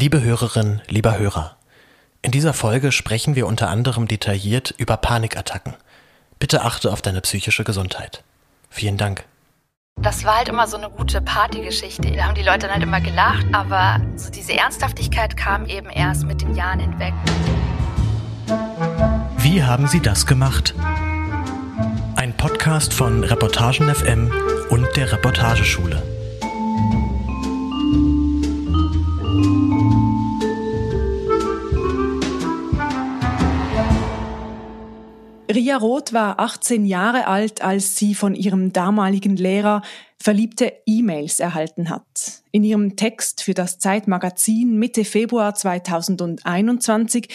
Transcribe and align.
Liebe 0.00 0.22
Hörerin, 0.22 0.80
lieber 0.88 1.18
Hörer, 1.18 1.58
in 2.22 2.30
dieser 2.30 2.54
Folge 2.54 2.90
sprechen 2.90 3.36
wir 3.36 3.46
unter 3.46 3.68
anderem 3.68 4.08
detailliert 4.08 4.72
über 4.78 4.96
Panikattacken. 4.96 5.74
Bitte 6.38 6.62
achte 6.62 6.90
auf 6.90 7.02
deine 7.02 7.20
psychische 7.20 7.64
Gesundheit. 7.64 8.24
Vielen 8.70 8.96
Dank. 8.96 9.26
Das 10.00 10.24
war 10.24 10.38
halt 10.38 10.48
immer 10.48 10.66
so 10.66 10.78
eine 10.78 10.88
gute 10.88 11.20
Partygeschichte. 11.20 12.12
Da 12.12 12.24
haben 12.24 12.34
die 12.34 12.42
Leute 12.42 12.60
dann 12.60 12.70
halt 12.70 12.82
immer 12.82 13.02
gelacht, 13.02 13.44
aber 13.52 14.00
so 14.16 14.30
diese 14.30 14.54
Ernsthaftigkeit 14.54 15.36
kam 15.36 15.66
eben 15.66 15.90
erst 15.90 16.24
mit 16.24 16.40
den 16.40 16.54
Jahren 16.54 16.80
hinweg. 16.80 17.12
Wie 19.36 19.62
haben 19.62 19.86
Sie 19.86 20.00
das 20.00 20.24
gemacht? 20.24 20.74
Ein 22.16 22.34
Podcast 22.38 22.94
von 22.94 23.22
Reportagen 23.22 23.94
FM 23.94 24.32
und 24.70 24.96
der 24.96 25.12
Reportageschule. 25.12 26.19
Ria 35.54 35.78
Roth 35.78 36.12
war 36.12 36.38
18 36.38 36.84
Jahre 36.86 37.26
alt, 37.26 37.60
als 37.60 37.96
sie 37.96 38.14
von 38.14 38.36
ihrem 38.36 38.72
damaligen 38.72 39.36
Lehrer 39.36 39.82
verliebte 40.16 40.72
E-Mails 40.86 41.40
erhalten 41.40 41.90
hat. 41.90 42.44
In 42.52 42.62
ihrem 42.62 42.94
Text 42.94 43.42
für 43.42 43.52
das 43.52 43.80
Zeitmagazin 43.80 44.78
Mitte 44.78 45.04
Februar 45.04 45.52
2021 45.56 47.28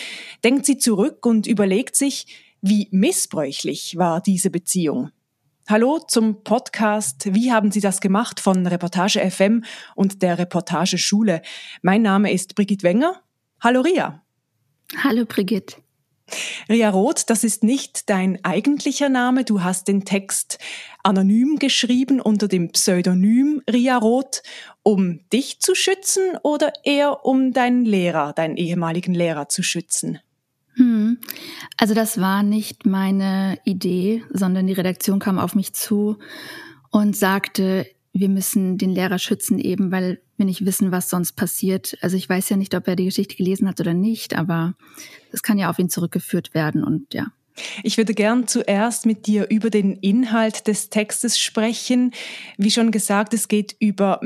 denkt 0.46 0.66
sie 0.66 0.78
zurück 0.78 1.26
und 1.26 1.46
überlegt 1.46 1.98
sich, 1.98 2.28
wie 2.62 2.88
missbräuchlich 2.92 3.98
war 3.98 4.22
diese 4.22 4.50
Beziehung. 4.50 5.10
Hallo 5.68 6.00
zum 6.00 6.42
Podcast 6.44 7.34
Wie 7.34 7.52
haben 7.52 7.72
Sie 7.72 7.82
das 7.82 8.00
gemacht 8.00 8.40
von 8.40 8.66
Reportage 8.66 9.20
FM 9.30 9.66
und 9.94 10.22
der 10.22 10.38
Reportageschule. 10.38 11.42
Mein 11.82 12.04
Name 12.04 12.32
ist 12.32 12.56
Brigitte 12.56 12.84
Wenger. 12.84 13.20
Hallo 13.60 13.82
Ria. 13.82 14.24
Hallo 15.04 15.26
Brigitte. 15.26 15.85
Ria 16.70 16.90
Roth, 16.90 17.30
das 17.30 17.44
ist 17.44 17.64
nicht 17.64 18.10
dein 18.10 18.44
eigentlicher 18.44 19.10
Name. 19.10 19.44
Du 19.44 19.64
hast 19.64 19.88
den 19.88 20.06
Text 20.06 20.58
anonym 21.04 21.58
geschrieben 21.60 22.20
unter 22.20 22.48
dem 22.48 22.72
Pseudonym 22.72 23.62
Ria 23.70 23.98
Roth, 23.98 24.42
um 24.82 25.20
dich 25.32 25.60
zu 25.60 25.76
schützen 25.76 26.38
oder 26.44 26.74
eher 26.84 27.26
um 27.26 27.54
deinen 27.54 27.86
Lehrer, 27.86 28.34
deinen 28.34 28.58
ehemaligen 28.58 29.14
Lehrer 29.14 29.50
zu 29.50 29.62
schützen? 29.62 30.20
Hm. 30.76 31.20
Also 31.78 31.94
das 31.94 32.20
war 32.20 32.44
nicht 32.44 32.86
meine 32.86 33.60
Idee, 33.64 34.24
sondern 34.30 34.68
die 34.68 34.74
Redaktion 34.74 35.20
kam 35.20 35.40
auf 35.40 35.56
mich 35.56 35.74
zu 35.74 36.18
und 36.92 37.16
sagte, 37.16 37.88
wir 38.14 38.30
müssen 38.30 38.78
den 38.78 38.92
Lehrer 38.92 39.20
schützen, 39.20 39.60
eben 39.60 39.92
weil 39.92 40.22
wir 40.38 40.46
nicht 40.46 40.66
wissen, 40.66 40.92
was 40.92 41.10
sonst 41.10 41.34
passiert. 41.34 41.98
Also 42.02 42.18
ich 42.18 42.28
weiß 42.28 42.50
ja 42.50 42.58
nicht, 42.58 42.76
ob 42.76 42.88
er 42.88 42.96
die 42.96 43.06
Geschichte 43.06 43.36
gelesen 43.36 43.68
hat 43.68 43.80
oder 43.80 43.94
nicht, 43.94 44.36
aber 44.36 44.76
es 45.32 45.44
kann 45.44 45.58
ja 45.58 45.70
auf 45.70 45.80
ihn 45.80 45.90
zurückgeführt 45.90 46.54
werden 46.54 46.84
und 46.84 47.14
ja. 47.14 47.28
Ich 47.84 47.98
würde 47.98 48.14
gern 48.14 48.48
zuerst 48.48 49.06
mit 49.06 49.28
dir 49.28 49.48
über 49.50 49.70
den 49.70 49.94
Inhalt 49.94 50.68
des 50.68 50.90
Textes 50.90 51.40
sprechen. 51.40 52.12
Wie 52.58 52.72
schon 52.72 52.92
gesagt, 52.92 53.34
es 53.34 53.48
geht 53.48 53.76
über 53.80 54.20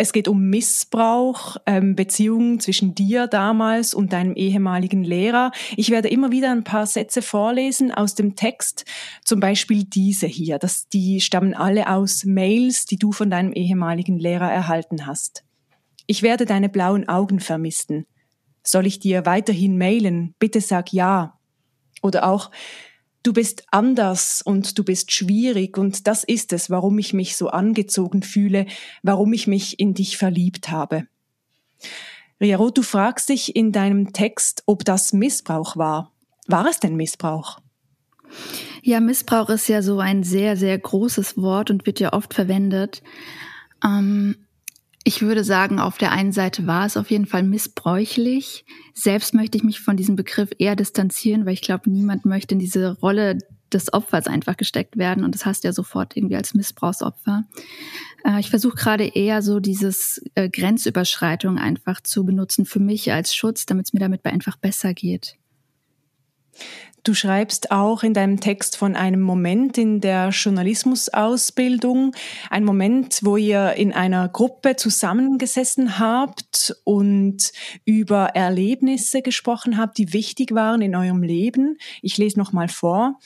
es 0.00 0.14
geht 0.14 0.28
um 0.28 0.48
Missbrauch, 0.48 1.58
ähm, 1.66 1.94
Beziehungen 1.94 2.58
zwischen 2.58 2.94
dir 2.94 3.26
damals 3.26 3.92
und 3.92 4.14
deinem 4.14 4.34
ehemaligen 4.34 5.04
Lehrer. 5.04 5.52
Ich 5.76 5.90
werde 5.90 6.08
immer 6.08 6.32
wieder 6.32 6.50
ein 6.50 6.64
paar 6.64 6.86
Sätze 6.86 7.20
vorlesen 7.20 7.92
aus 7.92 8.14
dem 8.14 8.34
Text, 8.34 8.86
zum 9.26 9.40
Beispiel 9.40 9.84
diese 9.84 10.26
hier. 10.26 10.58
Das, 10.58 10.88
die 10.88 11.20
stammen 11.20 11.52
alle 11.52 11.86
aus 11.86 12.24
Mails, 12.24 12.86
die 12.86 12.96
du 12.96 13.12
von 13.12 13.28
deinem 13.28 13.52
ehemaligen 13.52 14.18
Lehrer 14.18 14.50
erhalten 14.50 15.06
hast. 15.06 15.44
Ich 16.06 16.22
werde 16.22 16.46
deine 16.46 16.70
blauen 16.70 17.06
Augen 17.06 17.38
vermissen. 17.38 18.06
Soll 18.62 18.86
ich 18.86 19.00
dir 19.00 19.26
weiterhin 19.26 19.76
mailen? 19.76 20.34
Bitte 20.38 20.62
sag 20.62 20.94
ja. 20.94 21.38
Oder 22.00 22.24
auch, 22.24 22.50
du 23.22 23.32
bist 23.32 23.64
anders 23.70 24.42
und 24.42 24.78
du 24.78 24.84
bist 24.84 25.12
schwierig 25.12 25.78
und 25.78 26.06
das 26.06 26.24
ist 26.24 26.52
es, 26.52 26.70
warum 26.70 26.98
ich 26.98 27.12
mich 27.12 27.36
so 27.36 27.48
angezogen 27.48 28.22
fühle, 28.22 28.66
warum 29.02 29.32
ich 29.32 29.46
mich 29.46 29.78
in 29.78 29.94
dich 29.94 30.16
verliebt 30.16 30.70
habe. 30.70 31.06
Riaro, 32.40 32.70
du 32.70 32.82
fragst 32.82 33.28
dich 33.28 33.54
in 33.54 33.72
deinem 33.72 34.12
Text, 34.12 34.62
ob 34.66 34.84
das 34.84 35.12
Missbrauch 35.12 35.76
war. 35.76 36.12
War 36.46 36.66
es 36.66 36.80
denn 36.80 36.96
Missbrauch? 36.96 37.58
Ja, 38.82 39.00
Missbrauch 39.00 39.50
ist 39.50 39.68
ja 39.68 39.82
so 39.82 39.98
ein 39.98 40.22
sehr, 40.22 40.56
sehr 40.56 40.78
großes 40.78 41.36
Wort 41.36 41.70
und 41.70 41.84
wird 41.84 42.00
ja 42.00 42.12
oft 42.12 42.32
verwendet. 42.32 43.02
Ähm, 43.84 44.46
ich 45.04 45.22
würde 45.22 45.44
sagen, 45.44 45.78
auf 45.78 45.96
der 45.96 46.12
einen 46.12 46.32
Seite 46.32 46.66
war 46.66 46.84
es 46.84 46.96
auf 46.96 47.10
jeden 47.10 47.26
Fall 47.26 47.42
missbräuchlich. 47.42 48.64
Selbst 48.94 49.32
möchte 49.34 49.56
ich 49.56 49.64
mich 49.64 49.80
von 49.80 49.96
diesem 49.96 50.14
Begriff 50.14 50.50
eher 50.58 50.76
distanzieren, 50.76 51.46
weil 51.46 51.54
ich 51.54 51.62
glaube, 51.62 51.90
niemand 51.90 52.26
möchte 52.26 52.54
in 52.54 52.58
diese 52.58 52.98
Rolle 52.98 53.38
des 53.72 53.92
Opfers 53.92 54.26
einfach 54.26 54.56
gesteckt 54.56 54.96
werden 54.96 55.24
und 55.24 55.34
das 55.34 55.46
heißt 55.46 55.64
ja 55.64 55.72
sofort 55.72 56.16
irgendwie 56.16 56.36
als 56.36 56.54
Missbrauchsopfer. 56.54 57.44
Äh, 58.24 58.40
ich 58.40 58.50
versuche 58.50 58.76
gerade 58.76 59.04
eher 59.04 59.42
so 59.42 59.60
dieses 59.60 60.20
äh, 60.34 60.48
Grenzüberschreitung 60.48 61.58
einfach 61.58 62.00
zu 62.00 62.24
benutzen 62.24 62.66
für 62.66 62.80
mich 62.80 63.12
als 63.12 63.34
Schutz, 63.34 63.66
damit 63.66 63.86
es 63.86 63.92
mir 63.92 64.00
damit 64.00 64.24
einfach 64.26 64.56
besser 64.56 64.92
geht. 64.92 65.36
Du 67.02 67.14
schreibst 67.14 67.70
auch 67.70 68.02
in 68.02 68.12
deinem 68.12 68.40
Text 68.40 68.76
von 68.76 68.94
einem 68.94 69.22
Moment 69.22 69.78
in 69.78 70.02
der 70.02 70.28
Journalismusausbildung, 70.28 72.14
ein 72.50 72.64
Moment, 72.64 73.20
wo 73.22 73.38
ihr 73.38 73.72
in 73.72 73.92
einer 73.92 74.28
Gruppe 74.28 74.76
zusammengesessen 74.76 75.98
habt 75.98 76.76
und 76.84 77.52
über 77.86 78.26
Erlebnisse 78.34 79.22
gesprochen 79.22 79.78
habt, 79.78 79.96
die 79.96 80.12
wichtig 80.12 80.54
waren 80.54 80.82
in 80.82 80.94
eurem 80.94 81.22
Leben. 81.22 81.78
Ich 82.02 82.18
lese 82.18 82.38
noch 82.38 82.52
mal 82.52 82.68
vor. 82.68 83.18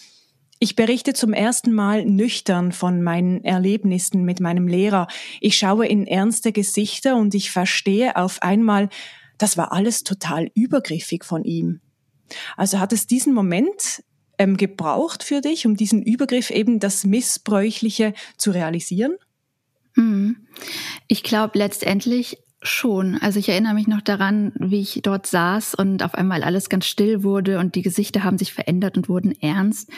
Ich 0.60 0.76
berichte 0.76 1.12
zum 1.12 1.32
ersten 1.32 1.72
Mal 1.72 2.04
nüchtern 2.04 2.70
von 2.70 3.02
meinen 3.02 3.42
Erlebnissen 3.42 4.24
mit 4.24 4.38
meinem 4.38 4.68
Lehrer. 4.68 5.08
Ich 5.41 5.56
schaue 5.56 5.86
in 5.88 6.06
ernste 6.06 6.52
Gesichter 6.52 7.16
und 7.16 7.34
ich 7.34 7.50
verstehe 7.50 8.14
auf 8.14 8.41
einmal, 8.41 8.88
das 9.36 9.56
war 9.56 9.72
alles 9.72 10.04
total 10.04 10.48
übergriffig 10.54 11.24
von 11.24 11.42
ihm. 11.42 11.80
Also 12.56 12.80
hat 12.80 12.92
es 12.92 13.06
diesen 13.06 13.34
Moment 13.34 14.02
ähm, 14.38 14.56
gebraucht 14.56 15.22
für 15.22 15.40
dich, 15.40 15.66
um 15.66 15.76
diesen 15.76 16.02
Übergriff 16.02 16.50
eben 16.50 16.80
das 16.80 17.04
Missbräuchliche 17.04 18.14
zu 18.36 18.50
realisieren? 18.50 19.16
Mhm. 19.94 20.46
Ich 21.08 21.22
glaube 21.22 21.58
letztendlich 21.58 22.38
schon. 22.62 23.18
Also 23.18 23.38
ich 23.38 23.48
erinnere 23.48 23.74
mich 23.74 23.86
noch 23.86 24.00
daran, 24.00 24.52
wie 24.58 24.80
ich 24.80 25.00
dort 25.02 25.26
saß 25.26 25.74
und 25.74 26.02
auf 26.02 26.14
einmal 26.14 26.42
alles 26.42 26.68
ganz 26.68 26.86
still 26.86 27.22
wurde 27.22 27.58
und 27.58 27.74
die 27.74 27.82
Gesichter 27.82 28.24
haben 28.24 28.38
sich 28.38 28.52
verändert 28.52 28.96
und 28.96 29.08
wurden 29.08 29.32
ernst. 29.41 29.91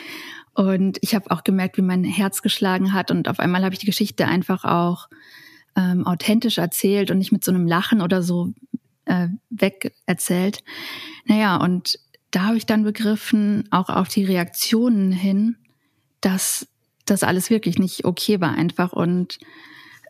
Und 0.53 0.97
ich 1.01 1.15
habe 1.15 1.31
auch 1.31 1.43
gemerkt, 1.43 1.77
wie 1.77 1.83
mein 1.83 2.03
Herz 2.03 2.41
geschlagen 2.41 2.93
hat 2.93 3.11
und 3.11 3.29
auf 3.29 3.39
einmal 3.39 3.63
habe 3.63 3.73
ich 3.73 3.79
die 3.79 3.85
Geschichte 3.85 4.27
einfach 4.27 4.65
auch 4.65 5.07
ähm, 5.75 6.05
authentisch 6.05 6.57
erzählt 6.57 7.11
und 7.11 7.19
nicht 7.19 7.31
mit 7.31 7.43
so 7.43 7.51
einem 7.51 7.67
Lachen 7.67 8.01
oder 8.01 8.21
so 8.21 8.53
äh, 9.05 9.29
weg 9.49 9.93
erzählt. 10.05 10.63
Naja, 11.25 11.57
und 11.57 11.99
da 12.37 12.43
habe 12.43 12.57
ich 12.57 12.67
dann 12.67 12.83
begriffen, 12.83 13.67
auch 13.71 13.89
auf 13.89 14.09
die 14.09 14.23
Reaktionen 14.23 15.11
hin, 15.11 15.55
dass 16.21 16.67
das 17.05 17.23
alles 17.23 17.49
wirklich 17.49 17.79
nicht 17.79 18.05
okay 18.05 18.39
war 18.39 18.53
einfach 18.53 18.93
und 18.93 19.39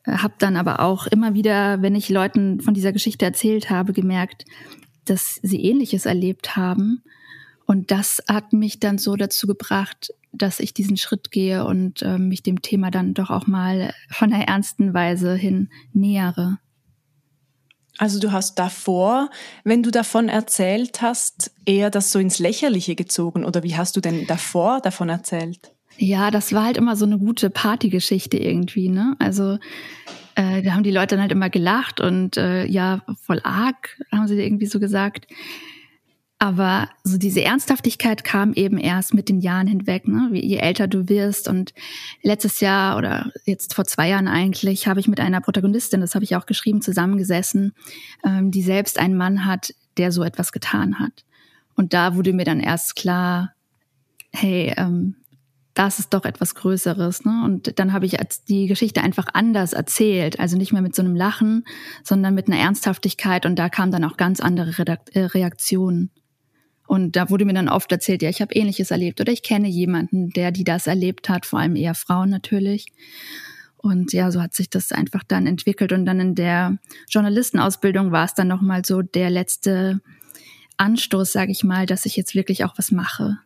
äh, 0.04 0.12
habe 0.12 0.34
dann 0.38 0.58
aber 0.58 0.82
auch 0.82 1.08
immer 1.08 1.36
wieder, 1.36 1.82
wenn 1.82 1.96
ich 1.96 2.10
Leuten 2.10 2.60
von 2.60 2.74
dieser 2.74 2.92
Geschichte 2.92 3.24
erzählt 3.24 3.70
habe, 3.70 3.94
gemerkt, 3.94 4.44
dass 5.06 5.40
sie 5.42 5.64
ähnliches 5.64 6.06
erlebt 6.06 6.58
haben 6.58 7.02
und 7.66 7.92
das 7.92 8.22
hat 8.28 8.52
mich 8.52 8.82
dann 8.82 8.98
so 8.98 9.16
dazu 9.16 9.48
gebracht, 9.48 10.14
dass 10.34 10.60
ich 10.60 10.74
diesen 10.74 10.98
Schritt 10.98 11.32
gehe 11.32 11.64
und 11.64 12.02
äh, 12.02 12.18
mich 12.18 12.44
dem 12.44 12.62
Thema 12.62 12.92
dann 12.92 13.14
doch 13.14 13.30
auch 13.30 13.48
mal 13.48 13.94
von 14.10 14.32
der 14.32 14.50
ernsten 14.50 14.94
Weise 14.94 15.34
hin 15.34 15.70
nähere. 15.94 16.60
Also 17.98 18.20
du 18.20 18.32
hast 18.32 18.60
davor, 18.60 19.30
wenn 19.64 19.84
du 19.84 19.92
davon 19.92 20.30
erzählt 20.30 21.02
hast, 21.02 21.52
eher 21.66 21.90
das 21.90 22.12
so 22.12 22.20
ins 22.20 22.40
Lächerliche 22.40 22.96
gezogen 22.96 23.44
oder 23.44 23.64
wie 23.64 23.76
hast 23.76 23.96
du 23.96 24.02
denn 24.02 24.28
davor 24.28 24.82
davon 24.82 25.10
erzählt? 25.10 25.72
Ja, 25.98 26.30
das 26.30 26.54
war 26.54 26.66
halt 26.66 26.78
immer 26.78 26.96
so 26.96 27.06
eine 27.06 27.18
gute 27.18 27.50
Partygeschichte 27.50 28.38
irgendwie, 28.38 28.90
ne? 28.90 29.16
Also 29.18 29.58
äh, 30.36 30.62
da 30.62 30.74
haben 30.74 30.84
die 30.84 30.92
Leute 30.92 31.16
dann 31.16 31.22
halt 31.22 31.32
immer 31.32 31.50
gelacht 31.50 32.00
und 32.00 32.38
äh, 32.38 32.66
ja, 32.66 33.02
voll 33.24 33.42
arg, 33.44 34.00
haben 34.12 34.28
sie 34.28 34.40
irgendwie 34.40 34.68
so 34.68 34.80
gesagt. 34.80 35.26
Aber 36.40 36.90
so 37.04 37.18
diese 37.18 37.44
Ernsthaftigkeit 37.44 38.24
kam 38.24 38.54
eben 38.54 38.78
erst 38.78 39.16
mit 39.16 39.28
den 39.28 39.40
Jahren 39.40 39.66
hinweg, 39.66 40.08
ne? 40.08 40.30
Wie, 40.32 40.46
je 40.46 40.58
älter 40.58 40.88
du 40.88 41.10
wirst. 41.10 41.48
Und 41.48 41.74
letztes 42.22 42.60
Jahr 42.60 42.98
oder 42.98 43.32
jetzt 43.46 43.74
vor 43.74 43.86
zwei 43.86 44.10
Jahren 44.10 44.28
eigentlich 44.28 44.88
habe 44.88 45.00
ich 45.00 45.08
mit 45.08 45.20
einer 45.20 45.42
Protagonistin, 45.42 46.00
das 46.02 46.14
habe 46.14 46.26
ich 46.26 46.36
auch 46.36 46.46
geschrieben, 46.46 46.82
zusammengesessen, 46.82 47.74
ähm, 48.24 48.52
die 48.52 48.62
selbst 48.62 49.00
einen 49.00 49.18
Mann 49.18 49.46
hat, 49.46 49.74
der 49.98 50.12
so 50.12 50.24
etwas 50.24 50.52
getan 50.52 51.00
hat. 51.00 51.26
Und 51.76 51.94
da 51.94 52.16
wurde 52.16 52.34
mir 52.34 52.46
dann 52.46 52.60
erst 52.60 52.96
klar, 52.96 53.54
hey, 54.32 54.74
ähm, 54.78 55.16
das 55.74 56.00
ist 56.00 56.14
doch 56.14 56.26
etwas 56.26 56.54
Größeres. 56.54 57.26
Ne? 57.26 57.44
Und 57.46 57.80
dann 57.80 57.94
habe 57.94 58.06
ich 58.06 58.18
die 58.48 58.68
Geschichte 58.68 59.02
einfach 59.02 59.28
anders 59.34 59.74
erzählt. 59.74 60.40
Also 60.40 60.58
nicht 60.58 60.74
mehr 60.74 60.82
mit 60.82 60.96
so 60.96 61.04
einem 61.04 61.16
Lachen, 61.16 61.66
sondern 62.04 62.36
mit 62.36 62.48
einer 62.48 62.60
Ernsthaftigkeit. 62.60 63.46
Und 63.46 63.58
da 63.58 63.70
kamen 63.70 63.92
dann 63.92 64.04
auch 64.04 64.18
ganz 64.18 64.40
andere 64.40 64.72
äh, 65.14 65.20
Reaktionen. 65.22 66.12
Und 66.88 67.16
da 67.18 67.30
wurde 67.30 67.46
mir 67.46 67.54
dann 67.54 67.70
oft 67.70 67.92
erzählt, 67.92 68.22
ja, 68.22 68.30
ich 68.30 68.42
habe 68.42 68.56
ähnliches 68.56 68.92
erlebt 68.92 69.20
oder 69.22 69.32
ich 69.32 69.44
kenne 69.44 69.68
jemanden, 69.68 70.30
der 70.30 70.52
die 70.52 70.64
das 70.64 70.88
erlebt 70.88 71.30
hat, 71.30 71.46
vor 71.46 71.60
allem 71.60 71.76
eher 71.76 71.94
Frauen 71.94 72.30
natürlich. 72.30 72.88
Und 73.76 74.14
ja, 74.14 74.32
so 74.32 74.42
hat 74.42 74.54
sich 74.54 74.70
das 74.70 74.92
einfach 74.92 75.24
dann 75.28 75.46
entwickelt. 75.46 75.92
Und 75.92 76.06
dann 76.06 76.20
in 76.20 76.34
der 76.34 76.78
Journalistenausbildung 77.10 78.12
war 78.12 78.26
es 78.26 78.34
dann 78.34 78.48
nochmal 78.48 78.84
so 78.86 79.02
der 79.02 79.30
letzte 79.30 80.02
Anstoß, 80.78 81.32
sage 81.32 81.52
ich 81.52 81.64
mal, 81.64 81.86
dass 81.86 82.06
ich 82.06 82.16
jetzt 82.16 82.36
wirklich 82.36 82.64
auch 82.64 82.78
was 82.78 82.92
mache. 82.92 83.38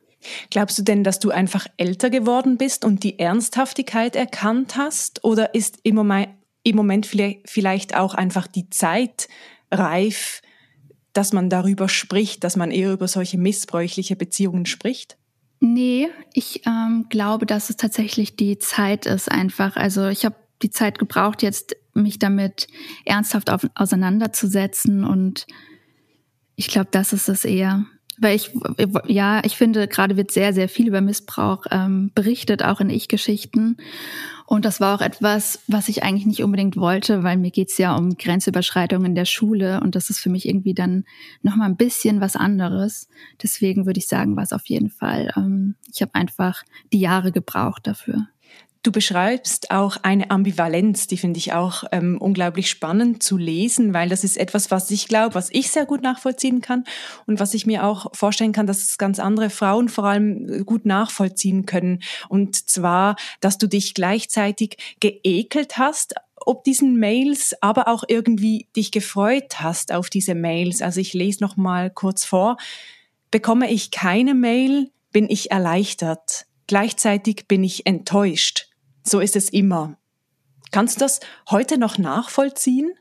Glaubst 0.51 0.77
du 0.77 0.83
denn, 0.83 1.03
dass 1.03 1.19
du 1.19 1.31
einfach 1.31 1.65
älter 1.77 2.09
geworden 2.09 2.57
bist 2.57 2.85
und 2.85 3.03
die 3.03 3.17
Ernsthaftigkeit 3.17 4.15
erkannt 4.15 4.75
hast? 4.77 5.23
Oder 5.23 5.55
ist 5.55 5.79
im 5.83 5.95
Moment, 5.95 6.29
im 6.63 6.75
Moment 6.75 7.07
vielleicht 7.07 7.95
auch 7.95 8.13
einfach 8.13 8.47
die 8.47 8.69
Zeit 8.69 9.27
reif, 9.71 10.41
dass 11.13 11.34
man 11.34 11.50
darüber 11.50 11.90
spricht, 11.90 12.44
dass 12.44 12.56
man 12.56 12.72
eher 12.72 12.94
über 12.94 13.08
solche 13.08 13.38
missbräuchliche 13.38 14.16
Beziehungen 14.16 14.66
spricht? 14.66 15.18
Nee, 15.60 16.10
ich 16.34 16.66
ähm, 16.66 17.06
glaube, 17.10 17.46
dass 17.46 17.69
es 17.69 17.78
tatsächlich 17.78 18.36
die 18.36 18.58
Zeit 18.58 19.06
ist 19.06 19.31
einfach. 19.31 19.75
Also 19.75 20.08
ich 20.08 20.25
habe 20.25 20.36
die 20.63 20.72
Zeit 20.72 20.98
gebraucht, 20.98 21.44
jetzt 21.44 21.75
mich 21.94 22.19
damit 22.19 22.68
ernsthaft 23.06 23.50
auf, 23.50 23.68
auseinanderzusetzen 23.75 25.04
und 25.04 25.46
ich 26.56 26.68
glaube, 26.68 26.90
das 26.92 27.13
ist 27.13 27.30
es 27.30 27.46
eher. 27.46 27.86
Weil 28.18 28.36
ich, 28.36 28.52
ja, 29.08 29.42
ich 29.44 29.56
finde, 29.56 29.88
gerade 29.88 30.18
wird 30.18 30.31
sehr, 30.31 30.54
sehr 30.54 30.69
viel 30.69 30.88
über 30.88 31.02
Missbrauch 31.02 31.66
ähm, 31.72 32.12
berichtet, 32.13 32.63
auch 32.63 32.80
in 32.80 32.90
Ich-Geschichten. 32.90 33.78
Und 34.52 34.66
das 34.66 34.81
war 34.81 34.98
auch 34.98 35.02
etwas, 35.02 35.62
was 35.68 35.88
ich 35.88 36.04
eigentlich 36.04 36.25
nicht 36.25 36.44
unbedingt 36.44 36.75
wollte, 36.75 37.24
weil 37.24 37.38
mir 37.38 37.52
geht's 37.52 37.78
ja 37.78 37.96
um 37.96 38.18
Grenzüberschreitungen 38.18 39.06
in 39.06 39.16
der 39.16 39.24
Schule 39.24 39.80
und 39.80 39.96
das 39.96 40.10
ist 40.10 40.19
für 40.19 40.30
mich 40.30 40.46
irgendwie 40.46 40.74
dann 40.74 41.06
nochmal 41.42 41.69
ein 41.69 41.78
bisschen 41.78 42.19
was 42.19 42.36
anderes. 42.36 43.08
Deswegen 43.42 43.86
würde 43.86 44.00
ich 44.00 44.08
sagen, 44.08 44.36
war 44.36 44.44
es 44.44 44.52
auf 44.52 44.66
jeden 44.66 44.90
Fall. 44.90 45.31
Ähm, 45.38 45.75
ich 45.90 46.02
habe 46.02 46.16
einfach 46.16 46.63
die 46.92 47.00
Jahre 47.00 47.31
gebraucht 47.31 47.88
dafür. 47.88 48.28
Du 48.83 48.92
beschreibst 48.92 49.69
auch 49.69 49.98
eine 50.01 50.31
Ambivalenz, 50.31 51.06
die 51.06 51.18
finde 51.18 51.38
ich 51.38 51.54
auch 51.54 51.83
ähm, 51.92 52.18
unglaublich 52.19 52.68
spannend 52.68 53.22
zu 53.22 53.38
lesen, 53.38 53.94
weil 53.94 54.10
das 54.10 54.24
ist 54.24 54.38
etwas, 54.38 54.72
was 54.72 54.89
ich 54.89 55.07
glaube, 55.07 55.36
was 55.36 55.51
ich 55.51 55.69
sehr 55.69 55.86
gut 55.86 56.01
nachvollziehen 56.01 56.62
kann 56.62 56.86
und 57.28 57.39
was 57.39 57.54
ich 57.54 57.68
mir 57.68 57.86
auch 57.86 58.07
vorstellen 58.16 58.54
kann, 58.54 58.66
dass 58.66 58.80
es 58.80 58.98
ganz 58.98 59.19
andere 59.19 59.51
Frauen 59.51 59.88
vor 59.88 60.06
allem 60.06 60.50
äh, 60.50 60.63
gut 60.63 60.88
nachvollziehen 60.88 61.68
können. 61.68 62.01
Und 62.28 62.69
zwar, 62.72 63.18
dass 63.39 63.60
du 63.60 63.68
dich 63.68 63.94
gleichzeitig 63.94 64.78
geekelt 65.00 65.77
hast, 65.77 66.16
ob 66.36 66.63
diesen 66.63 66.98
Mails, 66.98 67.54
aber 67.62 67.88
auch 67.88 68.04
irgendwie 68.07 68.68
dich 68.75 68.92
gefreut 68.92 69.60
hast 69.60 69.92
auf 69.92 70.10
diese 70.10 70.34
Mails. 70.34 70.81
Also 70.81 71.01
ich 71.01 71.13
lese 71.13 71.44
noch 71.44 71.56
mal 71.56 71.92
kurz 71.92 72.25
vor. 72.25 72.57
Bekomme 73.30 73.69
ich 73.69 73.92
keine 73.92 74.34
Mail, 74.34 74.89
bin 75.12 75.30
ich 75.30 75.51
erleichtert. 75.51 76.48
Gleichzeitig 76.66 77.48
bin 77.48 77.63
ich 77.63 77.86
enttäuscht. 77.86 78.70
So 79.03 79.19
ist 79.19 79.36
es 79.36 79.50
immer. 79.50 79.98
Kannst 80.71 80.98
du 80.98 81.00
das 81.00 81.19
heute 81.50 81.77
noch 81.77 81.98
nachvollziehen? 81.98 82.92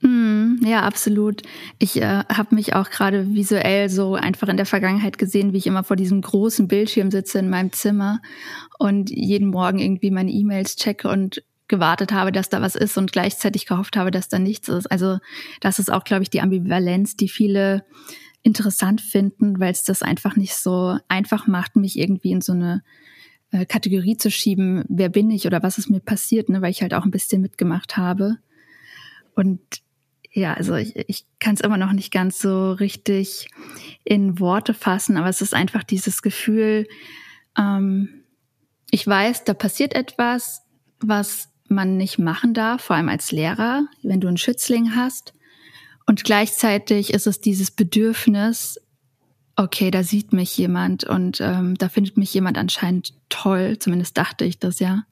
Mm, 0.00 0.56
ja, 0.62 0.82
absolut. 0.82 1.42
Ich 1.78 2.00
äh, 2.00 2.24
habe 2.28 2.54
mich 2.54 2.74
auch 2.74 2.90
gerade 2.90 3.34
visuell 3.34 3.88
so 3.88 4.14
einfach 4.14 4.48
in 4.48 4.58
der 4.58 4.66
Vergangenheit 4.66 5.16
gesehen, 5.16 5.52
wie 5.52 5.58
ich 5.58 5.66
immer 5.66 5.82
vor 5.82 5.96
diesem 5.96 6.20
großen 6.20 6.68
Bildschirm 6.68 7.10
sitze 7.10 7.38
in 7.38 7.48
meinem 7.48 7.72
Zimmer 7.72 8.20
und 8.78 9.08
jeden 9.08 9.48
Morgen 9.48 9.78
irgendwie 9.78 10.10
meine 10.10 10.30
E-Mails 10.30 10.76
checke 10.76 11.08
und 11.08 11.42
gewartet 11.68 12.12
habe, 12.12 12.32
dass 12.32 12.50
da 12.50 12.60
was 12.60 12.74
ist 12.74 12.98
und 12.98 13.12
gleichzeitig 13.12 13.64
gehofft 13.64 13.96
habe, 13.96 14.10
dass 14.10 14.28
da 14.28 14.38
nichts 14.38 14.68
ist. 14.68 14.90
Also 14.90 15.18
das 15.60 15.78
ist 15.78 15.90
auch, 15.90 16.04
glaube 16.04 16.22
ich, 16.22 16.30
die 16.30 16.42
Ambivalenz, 16.42 17.16
die 17.16 17.28
viele 17.28 17.86
interessant 18.42 19.00
finden, 19.00 19.58
weil 19.58 19.72
es 19.72 19.84
das 19.84 20.02
einfach 20.02 20.36
nicht 20.36 20.54
so 20.54 20.98
einfach 21.08 21.46
macht, 21.46 21.76
mich 21.76 21.98
irgendwie 21.98 22.32
in 22.32 22.42
so 22.42 22.52
eine 22.52 22.82
äh, 23.54 23.66
Kategorie 23.66 24.16
zu 24.16 24.32
schieben, 24.32 24.84
wer 24.88 25.08
bin 25.08 25.30
ich 25.30 25.46
oder 25.46 25.62
was 25.62 25.78
ist 25.78 25.88
mir 25.88 26.00
passiert, 26.00 26.48
ne, 26.48 26.60
weil 26.60 26.72
ich 26.72 26.82
halt 26.82 26.92
auch 26.92 27.04
ein 27.04 27.12
bisschen 27.12 27.40
mitgemacht 27.40 27.96
habe. 27.96 28.38
Und 29.36 29.60
ja, 30.32 30.54
also 30.54 30.74
ich, 30.74 30.96
ich 31.08 31.24
kann 31.38 31.54
es 31.54 31.60
immer 31.60 31.76
noch 31.76 31.92
nicht 31.92 32.12
ganz 32.12 32.40
so 32.40 32.72
richtig 32.72 33.48
in 34.02 34.40
Worte 34.40 34.74
fassen, 34.74 35.16
aber 35.16 35.28
es 35.28 35.40
ist 35.40 35.54
einfach 35.54 35.84
dieses 35.84 36.20
Gefühl, 36.20 36.88
ähm, 37.56 38.24
ich 38.90 39.06
weiß, 39.06 39.44
da 39.44 39.54
passiert 39.54 39.94
etwas, 39.94 40.62
was 40.98 41.50
man 41.68 41.96
nicht 41.96 42.18
machen 42.18 42.54
darf, 42.54 42.82
vor 42.82 42.96
allem 42.96 43.08
als 43.08 43.30
Lehrer, 43.30 43.86
wenn 44.02 44.20
du 44.20 44.26
einen 44.26 44.36
Schützling 44.36 44.96
hast. 44.96 45.32
Und 46.06 46.24
gleichzeitig 46.24 47.14
ist 47.14 47.28
es 47.28 47.40
dieses 47.40 47.70
Bedürfnis, 47.70 48.80
okay, 49.56 49.90
da 49.90 50.02
sieht 50.02 50.32
mich 50.32 50.56
jemand 50.56 51.04
und 51.04 51.40
ähm, 51.40 51.76
da 51.76 51.88
findet 51.88 52.16
mich 52.16 52.32
jemand 52.34 52.58
anscheinend 52.58 53.14
toll, 53.28 53.78
zumindest 53.78 54.16
dachte 54.16 54.44
ich 54.44 54.58
das 54.58 54.80
ja. 54.80 55.04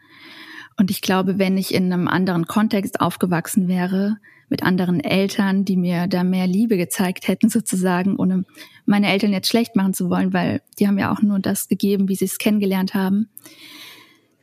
Und 0.77 0.91
ich 0.91 1.01
glaube, 1.01 1.39
wenn 1.39 1.59
ich 1.59 1.75
in 1.75 1.93
einem 1.93 2.09
anderen 2.09 2.47
Kontext 2.47 3.01
aufgewachsen 3.01 3.69
wäre, 3.69 4.17
mit 4.49 4.63
anderen 4.63 5.01
Eltern, 5.01 5.65
die 5.65 5.77
mir 5.77 6.07
da 6.07 6.25
mehr 6.25 6.47
Liebe 6.47 6.77
gezeigt 6.77 7.27
hätten, 7.27 7.49
sozusagen, 7.49 8.17
ohne 8.17 8.45
meine 8.85 9.11
Eltern 9.11 9.33
jetzt 9.33 9.49
schlecht 9.49 9.77
machen 9.77 9.95
zu 9.95 10.11
wollen, 10.11 10.33
weil 10.35 10.61
die 10.79 10.87
haben 10.87 10.99
ja 10.99 11.11
auch 11.11 11.23
nur 11.23 11.39
das 11.39 11.69
gegeben, 11.69 12.09
wie 12.09 12.17
sie 12.17 12.27
es 12.27 12.39
kennengelernt 12.39 12.93
haben, 12.93 13.31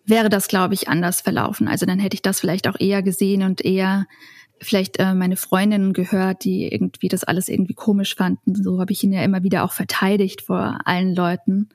wäre 0.06 0.30
das, 0.30 0.48
glaube 0.48 0.74
ich, 0.74 0.88
anders 0.88 1.22
verlaufen. 1.22 1.68
Also 1.68 1.86
dann 1.86 2.00
hätte 2.00 2.16
ich 2.16 2.24
das 2.24 2.40
vielleicht 2.40 2.68
auch 2.68 2.80
eher 2.80 3.04
gesehen 3.04 3.44
und 3.44 3.64
eher 3.64 4.08
vielleicht 4.62 5.00
äh, 5.00 5.14
meine 5.14 5.36
Freundinnen 5.36 5.94
gehört, 5.94 6.44
die 6.44 6.72
irgendwie 6.72 7.08
das 7.08 7.24
alles 7.24 7.50
irgendwie 7.50 7.74
komisch 7.74 8.16
fanden. 8.16 8.56
So 8.56 8.80
habe 8.80 8.92
ich 8.92 9.04
ihn 9.04 9.14
ja 9.14 9.24
immer 9.24 9.44
wieder 9.44 9.64
auch 9.64 9.72
verteidigt 9.72 10.42
vor 10.42 10.80
allen 10.86 11.16
Leuten. 11.16 11.70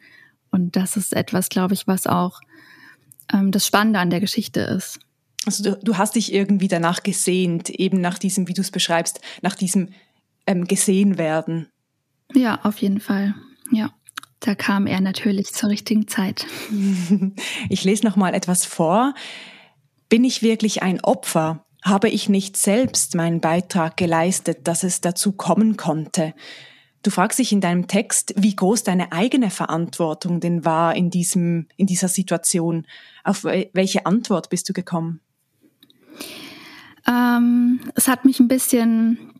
Und 0.50 0.76
das 0.76 0.96
ist 0.96 1.14
etwas, 1.14 1.48
glaube 1.48 1.74
ich, 1.74 1.86
was 1.86 2.06
auch 2.06 2.40
ähm, 3.32 3.50
das 3.50 3.66
Spannende 3.66 3.98
an 3.98 4.10
der 4.10 4.20
Geschichte 4.20 4.60
ist. 4.60 5.00
Also 5.46 5.62
du, 5.62 5.78
du 5.82 5.98
hast 5.98 6.14
dich 6.14 6.32
irgendwie 6.32 6.68
danach 6.68 7.02
gesehnt, 7.02 7.70
eben 7.70 8.00
nach 8.00 8.18
diesem, 8.18 8.48
wie 8.48 8.54
du 8.54 8.60
es 8.60 8.70
beschreibst, 8.70 9.20
nach 9.42 9.54
diesem 9.54 9.90
ähm, 10.46 10.64
gesehen 10.66 11.18
werden. 11.18 11.68
Ja, 12.34 12.60
auf 12.62 12.78
jeden 12.78 13.00
Fall. 13.00 13.34
Ja. 13.70 13.90
Da 14.40 14.54
kam 14.54 14.86
er 14.86 15.00
natürlich 15.00 15.52
zur 15.52 15.70
richtigen 15.70 16.06
Zeit. 16.06 16.46
Ich 17.70 17.84
lese 17.84 18.04
noch 18.04 18.16
mal 18.16 18.34
etwas 18.34 18.66
vor. 18.66 19.14
Bin 20.10 20.22
ich 20.22 20.42
wirklich 20.42 20.82
ein 20.82 21.00
Opfer? 21.00 21.63
Habe 21.84 22.08
ich 22.08 22.30
nicht 22.30 22.56
selbst 22.56 23.14
meinen 23.14 23.40
Beitrag 23.40 23.96
geleistet, 23.96 24.66
dass 24.66 24.82
es 24.82 25.02
dazu 25.02 25.32
kommen 25.32 25.76
konnte. 25.76 26.34
Du 27.02 27.10
fragst 27.10 27.38
dich 27.38 27.52
in 27.52 27.60
deinem 27.60 27.86
Text, 27.86 28.32
wie 28.36 28.56
groß 28.56 28.82
deine 28.82 29.12
eigene 29.12 29.50
Verantwortung 29.50 30.40
denn 30.40 30.64
war 30.64 30.96
in 30.96 31.10
diesem, 31.10 31.68
in 31.76 31.86
dieser 31.86 32.08
Situation. 32.08 32.86
Auf 33.22 33.44
welche 33.44 34.06
Antwort 34.06 34.48
bist 34.48 34.66
du 34.70 34.72
gekommen? 34.72 35.20
Ähm, 37.06 37.80
es 37.94 38.08
hat 38.08 38.24
mich 38.24 38.40
ein 38.40 38.48
bisschen 38.48 39.34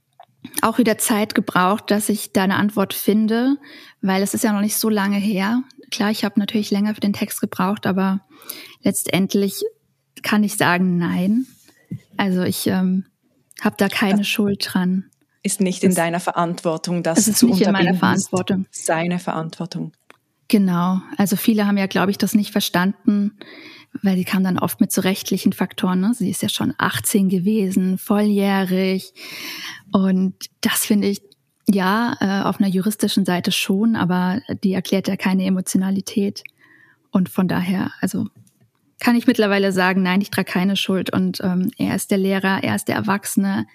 auch 0.61 0.77
wieder 0.77 0.99
Zeit 0.99 1.35
gebraucht, 1.35 1.91
dass 1.91 2.11
ich 2.11 2.35
deine 2.35 2.57
Antwort 2.57 2.93
finde, 2.93 3.57
weil 4.03 4.23
es 4.23 4.35
ist 4.35 4.45
ja 4.45 4.53
noch 4.53 4.61
nicht 4.61 4.77
so 4.77 4.91
lange 4.91 5.17
her. 5.17 5.63
Klar, 5.91 6.11
ich 6.11 6.27
habe 6.27 6.39
natürlich 6.39 6.71
länger 6.71 6.95
für 6.95 7.01
den 7.01 7.15
Text 7.15 7.41
gebraucht, 7.41 7.87
aber 7.87 8.21
letztendlich 8.83 9.65
kann 10.23 10.45
ich 10.45 10.59
sagen, 10.59 10.99
nein. 10.99 11.47
Also 12.17 12.43
ich 12.43 12.67
ähm, 12.67 13.07
habe 13.61 13.77
da 13.79 13.89
keine 13.89 14.19
das 14.19 14.29
Schuld 14.29 14.67
dran. 14.73 15.11
Ist 15.43 15.61
nicht 15.61 15.83
in 15.83 15.91
das, 15.91 15.97
deiner 15.97 16.21
Verantwortung, 16.21 17.03
das 17.03 17.19
es 17.19 17.29
ist 17.29 17.39
zu 17.39 17.49
nicht 17.49 17.61
in 17.61 17.73
meiner 17.73 17.95
Verantwortung. 17.95 18.67
Seine 18.71 19.19
Verantwortung. 19.19 19.93
Genau. 20.49 21.01
Also 21.17 21.37
viele 21.37 21.67
haben 21.67 21.77
ja, 21.77 21.87
glaube 21.87 22.11
ich, 22.11 22.19
das 22.19 22.35
nicht 22.35 22.51
verstanden, 22.51 23.39
weil 24.03 24.17
sie 24.17 24.25
kamen 24.25 24.45
dann 24.45 24.59
oft 24.59 24.81
mit 24.81 24.93
so 24.93 25.01
rechtlichen 25.01 25.53
Faktoren. 25.53 26.01
Ne? 26.01 26.15
Sie 26.15 26.31
ist 26.31 26.43
ja 26.43 26.49
schon 26.49 26.75
18 26.79 27.29
gewesen, 27.29 27.99
volljährig. 27.99 29.13
Und 29.93 30.35
das 30.61 30.85
finde 30.85 31.09
ich, 31.09 31.23
ja, 31.67 32.17
äh, 32.21 32.47
auf 32.47 32.61
einer 32.61 32.69
juristischen 32.69 33.25
Seite 33.25 33.51
schon, 33.51 33.97
aber 33.97 34.41
die 34.63 34.75
erklärt 34.75 35.09
ja 35.09 35.17
keine 35.17 35.45
Emotionalität. 35.45 36.45
Und 37.11 37.29
von 37.29 37.49
daher, 37.49 37.93
also 38.01 38.27
kann 39.05 39.17
ich 39.17 39.27
mittlerweile 39.27 39.71
sagen, 39.71 40.03
nein, 40.03 40.23
ich 40.23 40.31
trage 40.31 40.51
keine 40.51 40.77
Schuld 40.77 41.13
und 41.13 41.39
ähm, 41.43 41.71
er 41.77 41.95
ist 41.95 42.11
der 42.11 42.17
Lehrer, 42.17 42.65
er 42.65 42.75
ist 42.75 42.89
der 42.89 42.97
Erwachsene 42.97 43.67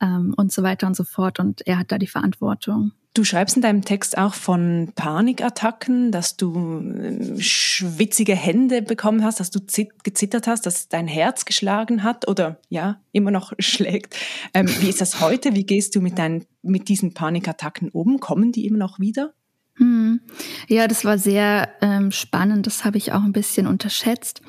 ähm, 0.00 0.32
und 0.36 0.52
so 0.52 0.62
weiter 0.62 0.86
und 0.86 0.94
so 0.94 1.02
fort 1.02 1.40
und 1.40 1.66
er 1.66 1.76
hat 1.76 1.90
da 1.90 1.98
die 1.98 2.06
Verantwortung. 2.06 2.92
Du 3.12 3.24
schreibst 3.24 3.56
in 3.56 3.62
deinem 3.62 3.84
Text 3.84 4.16
auch 4.16 4.34
von 4.34 4.92
Panikattacken, 4.94 6.12
dass 6.12 6.36
du 6.36 6.78
äh, 6.78 7.40
schwitzige 7.40 8.36
Hände 8.36 8.82
bekommen 8.82 9.24
hast, 9.24 9.40
dass 9.40 9.50
du 9.50 9.58
gezittert 10.04 10.46
hast, 10.46 10.66
dass 10.66 10.86
dein 10.86 11.08
Herz 11.08 11.46
geschlagen 11.46 12.04
hat 12.04 12.28
oder 12.28 12.60
ja, 12.68 13.00
immer 13.10 13.32
noch 13.32 13.52
schlägt. 13.58 14.14
Ähm, 14.54 14.68
wie 14.78 14.88
ist 14.88 15.00
das 15.00 15.20
heute? 15.20 15.56
Wie 15.56 15.66
gehst 15.66 15.96
du 15.96 16.00
mit, 16.00 16.16
deinen, 16.16 16.46
mit 16.62 16.88
diesen 16.88 17.12
Panikattacken 17.12 17.88
um? 17.88 18.20
Kommen 18.20 18.52
die 18.52 18.66
immer 18.66 18.78
noch 18.78 19.00
wieder? 19.00 19.34
Hm. 19.80 20.20
Ja, 20.68 20.86
das 20.86 21.06
war 21.06 21.16
sehr 21.16 21.70
ähm, 21.80 22.12
spannend. 22.12 22.66
Das 22.66 22.84
habe 22.84 22.98
ich 22.98 23.12
auch 23.12 23.22
ein 23.22 23.32
bisschen 23.32 23.66
unterschätzt. 23.66 24.42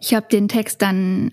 Ich 0.00 0.14
habe 0.14 0.26
den 0.32 0.48
Text 0.48 0.80
dann 0.80 1.32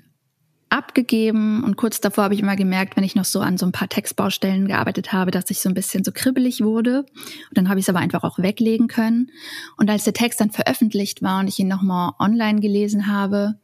abgegeben 0.70 1.64
und 1.64 1.78
kurz 1.78 2.02
davor 2.02 2.26
habe 2.26 2.34
ich 2.34 2.42
immer 2.42 2.58
gemerkt, 2.58 2.98
wenn 2.98 3.06
ich 3.06 3.16
noch 3.16 3.24
so 3.24 3.40
an 3.40 3.58
so 3.58 3.66
ein 3.66 3.72
paar 3.72 3.88
Textbaustellen 3.88 4.68
gearbeitet 4.68 5.14
habe, 5.14 5.32
dass 5.32 5.50
ich 5.50 5.60
so 5.60 5.70
ein 5.70 5.74
bisschen 5.74 6.04
so 6.04 6.12
kribbelig 6.12 6.62
wurde. 6.62 7.00
Und 7.00 7.54
dann 7.54 7.70
habe 7.70 7.80
ich 7.80 7.86
es 7.86 7.90
aber 7.90 8.00
einfach 8.00 8.26
auch 8.26 8.38
weglegen 8.38 8.90
können. 8.90 9.32
Und 9.78 9.90
als 9.90 10.04
der 10.04 10.12
Text 10.12 10.42
dann 10.42 10.52
veröffentlicht 10.52 11.22
war 11.22 11.40
und 11.40 11.48
ich 11.48 11.58
ihn 11.58 11.70
nochmal 11.70 12.12
online 12.20 12.60
gelesen 12.60 13.08
habe, 13.08 13.56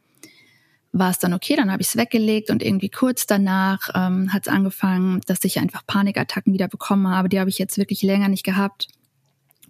war 0.92 1.10
es 1.10 1.18
dann 1.18 1.34
okay, 1.34 1.56
dann 1.56 1.70
habe 1.70 1.82
ich 1.82 1.88
es 1.88 1.96
weggelegt 1.96 2.48
und 2.48 2.62
irgendwie 2.62 2.88
kurz 2.88 3.26
danach 3.26 3.90
ähm, 3.94 4.32
hat 4.32 4.46
es 4.46 4.48
angefangen, 4.48 5.20
dass 5.26 5.44
ich 5.44 5.58
einfach 5.58 5.84
Panikattacken 5.86 6.54
wieder 6.54 6.68
bekommen 6.68 7.08
habe. 7.08 7.28
Die 7.28 7.38
habe 7.38 7.50
ich 7.50 7.58
jetzt 7.58 7.76
wirklich 7.76 8.00
länger 8.02 8.28
nicht 8.28 8.44
gehabt. 8.44 8.88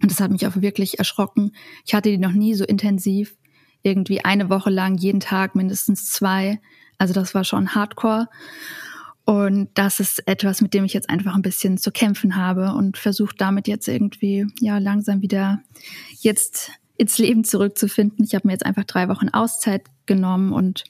Und 0.01 0.11
das 0.11 0.19
hat 0.19 0.31
mich 0.31 0.45
auch 0.47 0.55
wirklich 0.57 0.99
erschrocken. 0.99 1.51
Ich 1.85 1.93
hatte 1.93 2.09
die 2.09 2.17
noch 2.17 2.31
nie 2.31 2.53
so 2.53 2.65
intensiv. 2.65 3.35
Irgendwie 3.81 4.25
eine 4.25 4.49
Woche 4.49 4.69
lang, 4.69 4.97
jeden 4.97 5.19
Tag 5.19 5.55
mindestens 5.55 6.11
zwei. 6.11 6.59
Also 6.97 7.13
das 7.13 7.35
war 7.35 7.43
schon 7.43 7.75
hardcore. 7.75 8.27
Und 9.25 9.69
das 9.73 9.99
ist 9.99 10.27
etwas, 10.27 10.61
mit 10.61 10.73
dem 10.73 10.85
ich 10.85 10.93
jetzt 10.93 11.09
einfach 11.09 11.35
ein 11.35 11.41
bisschen 11.41 11.77
zu 11.77 11.91
kämpfen 11.91 12.35
habe 12.35 12.73
und 12.73 12.97
versuche 12.97 13.35
damit 13.35 13.67
jetzt 13.67 13.87
irgendwie 13.87 14.45
ja 14.59 14.77
langsam 14.77 15.21
wieder 15.21 15.61
jetzt 16.19 16.71
ins 16.97 17.17
Leben 17.17 17.43
zurückzufinden. 17.43 18.23
Ich 18.23 18.35
habe 18.35 18.47
mir 18.47 18.53
jetzt 18.53 18.65
einfach 18.65 18.83
drei 18.83 19.09
Wochen 19.09 19.29
Auszeit 19.29 19.83
genommen 20.05 20.53
und 20.53 20.83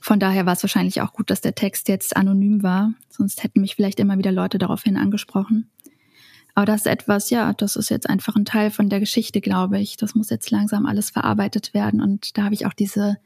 von 0.00 0.20
daher 0.20 0.46
war 0.46 0.52
es 0.52 0.62
wahrscheinlich 0.62 1.00
auch 1.00 1.12
gut, 1.12 1.30
dass 1.30 1.40
der 1.40 1.54
Text 1.54 1.88
jetzt 1.88 2.16
anonym 2.16 2.62
war. 2.62 2.92
Sonst 3.08 3.42
hätten 3.42 3.60
mich 3.60 3.76
vielleicht 3.76 3.98
immer 3.98 4.18
wieder 4.18 4.32
Leute 4.32 4.58
daraufhin 4.58 4.96
angesprochen. 4.96 5.70
Aber 6.54 6.66
das 6.66 6.82
ist 6.82 6.86
etwas, 6.86 7.30
ja, 7.30 7.52
das 7.52 7.76
ist 7.76 7.90
jetzt 7.90 8.08
einfach 8.08 8.36
ein 8.36 8.44
Teil 8.44 8.70
von 8.70 8.88
der 8.88 9.00
Geschichte, 9.00 9.40
glaube 9.40 9.78
ich. 9.78 9.96
Das 9.96 10.14
muss 10.14 10.30
jetzt 10.30 10.50
langsam 10.50 10.86
alles 10.86 11.10
verarbeitet 11.10 11.74
werden. 11.74 12.00
Und 12.00 12.36
da 12.36 12.44
habe 12.44 12.54
ich 12.54 12.66
auch 12.66 12.74
diese 12.74 13.18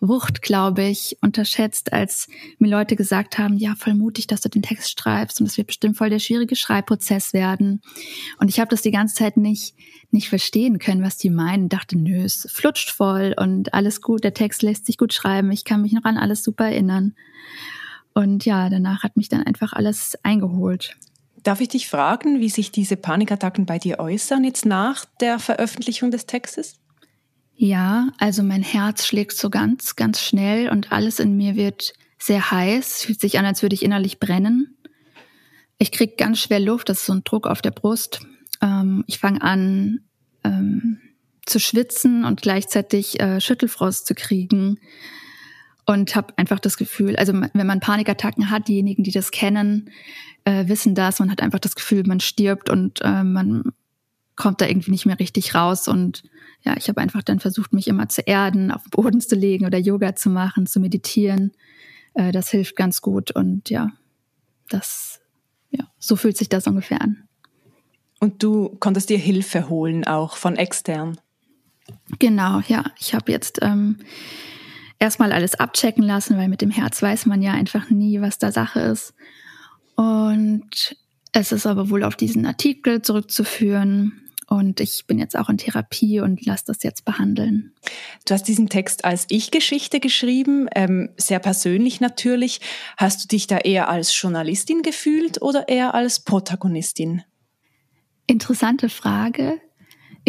Wucht, 0.00 0.42
glaube 0.42 0.84
ich, 0.84 1.16
unterschätzt, 1.22 1.92
als 1.92 2.28
mir 2.58 2.70
Leute 2.70 2.94
gesagt 2.94 3.38
haben, 3.38 3.56
ja, 3.56 3.74
voll 3.74 3.94
mutig, 3.94 4.28
dass 4.28 4.40
du 4.40 4.48
den 4.48 4.62
Text 4.62 4.98
schreibst 4.98 5.40
und 5.40 5.48
das 5.48 5.56
wird 5.56 5.66
bestimmt 5.66 5.96
voll 5.96 6.08
der 6.08 6.20
schwierige 6.20 6.54
Schreibprozess 6.54 7.32
werden. 7.32 7.82
Und 8.38 8.48
ich 8.48 8.60
habe 8.60 8.70
das 8.70 8.82
die 8.82 8.92
ganze 8.92 9.16
Zeit 9.16 9.36
nicht, 9.36 9.74
nicht 10.12 10.28
verstehen 10.28 10.78
können, 10.78 11.02
was 11.02 11.16
die 11.16 11.30
meinen. 11.30 11.68
Dachte, 11.68 11.98
nö, 11.98 12.22
es 12.22 12.46
flutscht 12.50 12.90
voll 12.90 13.34
und 13.36 13.74
alles 13.74 14.00
gut, 14.00 14.22
der 14.22 14.34
Text 14.34 14.62
lässt 14.62 14.86
sich 14.86 14.98
gut 14.98 15.12
schreiben, 15.12 15.50
ich 15.50 15.64
kann 15.64 15.82
mich 15.82 15.92
noch 15.92 16.04
an 16.04 16.16
alles 16.16 16.44
super 16.44 16.66
erinnern. 16.66 17.14
Und 18.14 18.44
ja, 18.44 18.68
danach 18.68 19.02
hat 19.02 19.16
mich 19.16 19.28
dann 19.28 19.42
einfach 19.42 19.72
alles 19.72 20.16
eingeholt. 20.22 20.96
Darf 21.42 21.60
ich 21.60 21.68
dich 21.68 21.88
fragen, 21.88 22.40
wie 22.40 22.48
sich 22.48 22.72
diese 22.72 22.96
Panikattacken 22.96 23.66
bei 23.66 23.78
dir 23.78 23.98
äußern 23.98 24.44
jetzt 24.44 24.66
nach 24.66 25.04
der 25.20 25.38
Veröffentlichung 25.38 26.10
des 26.10 26.26
Textes? 26.26 26.76
Ja, 27.54 28.08
also 28.18 28.42
mein 28.42 28.62
Herz 28.62 29.06
schlägt 29.06 29.36
so 29.36 29.50
ganz, 29.50 29.96
ganz 29.96 30.22
schnell 30.22 30.68
und 30.68 30.92
alles 30.92 31.18
in 31.18 31.36
mir 31.36 31.56
wird 31.56 31.92
sehr 32.18 32.50
heiß. 32.50 33.02
Fühlt 33.02 33.20
sich 33.20 33.38
an, 33.38 33.44
als 33.44 33.62
würde 33.62 33.74
ich 33.74 33.82
innerlich 33.82 34.20
brennen. 34.20 34.76
Ich 35.78 35.92
krieg 35.92 36.16
ganz 36.18 36.40
schwer 36.40 36.60
Luft, 36.60 36.88
das 36.88 36.98
ist 36.98 37.06
so 37.06 37.12
ein 37.12 37.24
Druck 37.24 37.46
auf 37.46 37.62
der 37.62 37.70
Brust. 37.70 38.20
Ähm, 38.60 39.04
ich 39.06 39.18
fange 39.18 39.42
an 39.42 40.00
ähm, 40.44 41.00
zu 41.46 41.58
schwitzen 41.58 42.24
und 42.24 42.42
gleichzeitig 42.42 43.20
äh, 43.20 43.40
Schüttelfrost 43.40 44.06
zu 44.06 44.14
kriegen 44.14 44.78
und 45.86 46.14
habe 46.14 46.36
einfach 46.36 46.60
das 46.60 46.76
Gefühl, 46.76 47.16
also 47.16 47.32
wenn 47.32 47.66
man 47.66 47.80
Panikattacken 47.80 48.50
hat, 48.50 48.68
diejenigen, 48.68 49.04
die 49.04 49.10
das 49.10 49.30
kennen, 49.30 49.90
äh, 50.48 50.66
wissen 50.68 50.94
das. 50.94 51.18
Man 51.18 51.30
hat 51.30 51.42
einfach 51.42 51.58
das 51.58 51.74
Gefühl, 51.74 52.04
man 52.06 52.20
stirbt 52.20 52.70
und 52.70 53.00
äh, 53.02 53.22
man 53.22 53.72
kommt 54.34 54.60
da 54.60 54.66
irgendwie 54.66 54.92
nicht 54.92 55.04
mehr 55.04 55.18
richtig 55.18 55.54
raus 55.54 55.88
und 55.88 56.22
ja, 56.62 56.76
ich 56.76 56.88
habe 56.88 57.00
einfach 57.00 57.22
dann 57.22 57.38
versucht, 57.38 57.72
mich 57.72 57.86
immer 57.86 58.08
zu 58.08 58.22
erden, 58.22 58.70
auf 58.70 58.82
den 58.84 58.90
Boden 58.90 59.20
zu 59.20 59.34
legen 59.34 59.66
oder 59.66 59.78
Yoga 59.78 60.16
zu 60.16 60.30
machen, 60.30 60.66
zu 60.66 60.80
meditieren. 60.80 61.52
Äh, 62.14 62.32
das 62.32 62.48
hilft 62.50 62.76
ganz 62.76 63.02
gut 63.02 63.30
und 63.30 63.68
ja, 63.68 63.90
das, 64.70 65.20
ja, 65.70 65.84
so 65.98 66.16
fühlt 66.16 66.38
sich 66.38 66.48
das 66.48 66.66
ungefähr 66.66 67.02
an. 67.02 67.28
Und 68.20 68.42
du 68.42 68.70
konntest 68.80 69.10
dir 69.10 69.18
Hilfe 69.18 69.68
holen, 69.68 70.06
auch 70.06 70.36
von 70.36 70.56
extern? 70.56 71.20
Genau, 72.18 72.60
ja. 72.66 72.84
Ich 72.98 73.14
habe 73.14 73.30
jetzt 73.30 73.58
ähm, 73.60 73.98
erstmal 74.98 75.32
alles 75.32 75.56
abchecken 75.56 76.02
lassen, 76.04 76.38
weil 76.38 76.48
mit 76.48 76.62
dem 76.62 76.70
Herz 76.70 77.02
weiß 77.02 77.26
man 77.26 77.42
ja 77.42 77.52
einfach 77.52 77.90
nie, 77.90 78.20
was 78.20 78.38
da 78.38 78.50
Sache 78.50 78.80
ist. 78.80 79.14
Und 79.98 80.96
es 81.32 81.50
ist 81.50 81.66
aber 81.66 81.90
wohl 81.90 82.04
auf 82.04 82.14
diesen 82.14 82.46
Artikel 82.46 83.02
zurückzuführen. 83.02 84.30
Und 84.46 84.78
ich 84.78 85.06
bin 85.08 85.18
jetzt 85.18 85.36
auch 85.36 85.48
in 85.48 85.58
Therapie 85.58 86.20
und 86.20 86.46
lasse 86.46 86.66
das 86.68 86.84
jetzt 86.84 87.04
behandeln. 87.04 87.74
Du 88.24 88.32
hast 88.32 88.44
diesen 88.44 88.68
Text 88.68 89.04
als 89.04 89.26
Ich-Geschichte 89.28 89.98
geschrieben, 89.98 90.68
ähm, 90.72 91.10
sehr 91.16 91.40
persönlich 91.40 92.00
natürlich. 92.00 92.60
Hast 92.96 93.24
du 93.24 93.28
dich 93.28 93.48
da 93.48 93.58
eher 93.58 93.88
als 93.88 94.18
Journalistin 94.18 94.82
gefühlt 94.82 95.42
oder 95.42 95.68
eher 95.68 95.94
als 95.94 96.20
Protagonistin? 96.20 97.24
Interessante 98.28 98.88
Frage. 98.88 99.60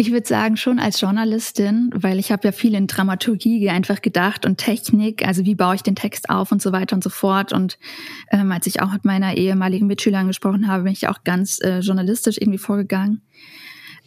Ich 0.00 0.12
würde 0.12 0.26
sagen, 0.26 0.56
schon 0.56 0.78
als 0.78 0.98
Journalistin, 0.98 1.90
weil 1.94 2.18
ich 2.18 2.32
habe 2.32 2.48
ja 2.48 2.52
viel 2.52 2.74
in 2.74 2.86
Dramaturgie 2.86 3.68
einfach 3.68 4.00
gedacht 4.00 4.46
und 4.46 4.56
Technik, 4.56 5.28
also 5.28 5.44
wie 5.44 5.54
baue 5.54 5.74
ich 5.74 5.82
den 5.82 5.94
Text 5.94 6.30
auf 6.30 6.52
und 6.52 6.62
so 6.62 6.72
weiter 6.72 6.96
und 6.96 7.04
so 7.04 7.10
fort. 7.10 7.52
Und 7.52 7.78
ähm, 8.30 8.50
als 8.50 8.66
ich 8.66 8.80
auch 8.80 8.90
mit 8.94 9.04
meiner 9.04 9.36
ehemaligen 9.36 9.86
Mitschülerin 9.86 10.28
gesprochen 10.28 10.68
habe, 10.68 10.84
bin 10.84 10.94
ich 10.94 11.08
auch 11.08 11.22
ganz 11.22 11.60
äh, 11.60 11.80
journalistisch 11.80 12.38
irgendwie 12.38 12.56
vorgegangen. 12.56 13.20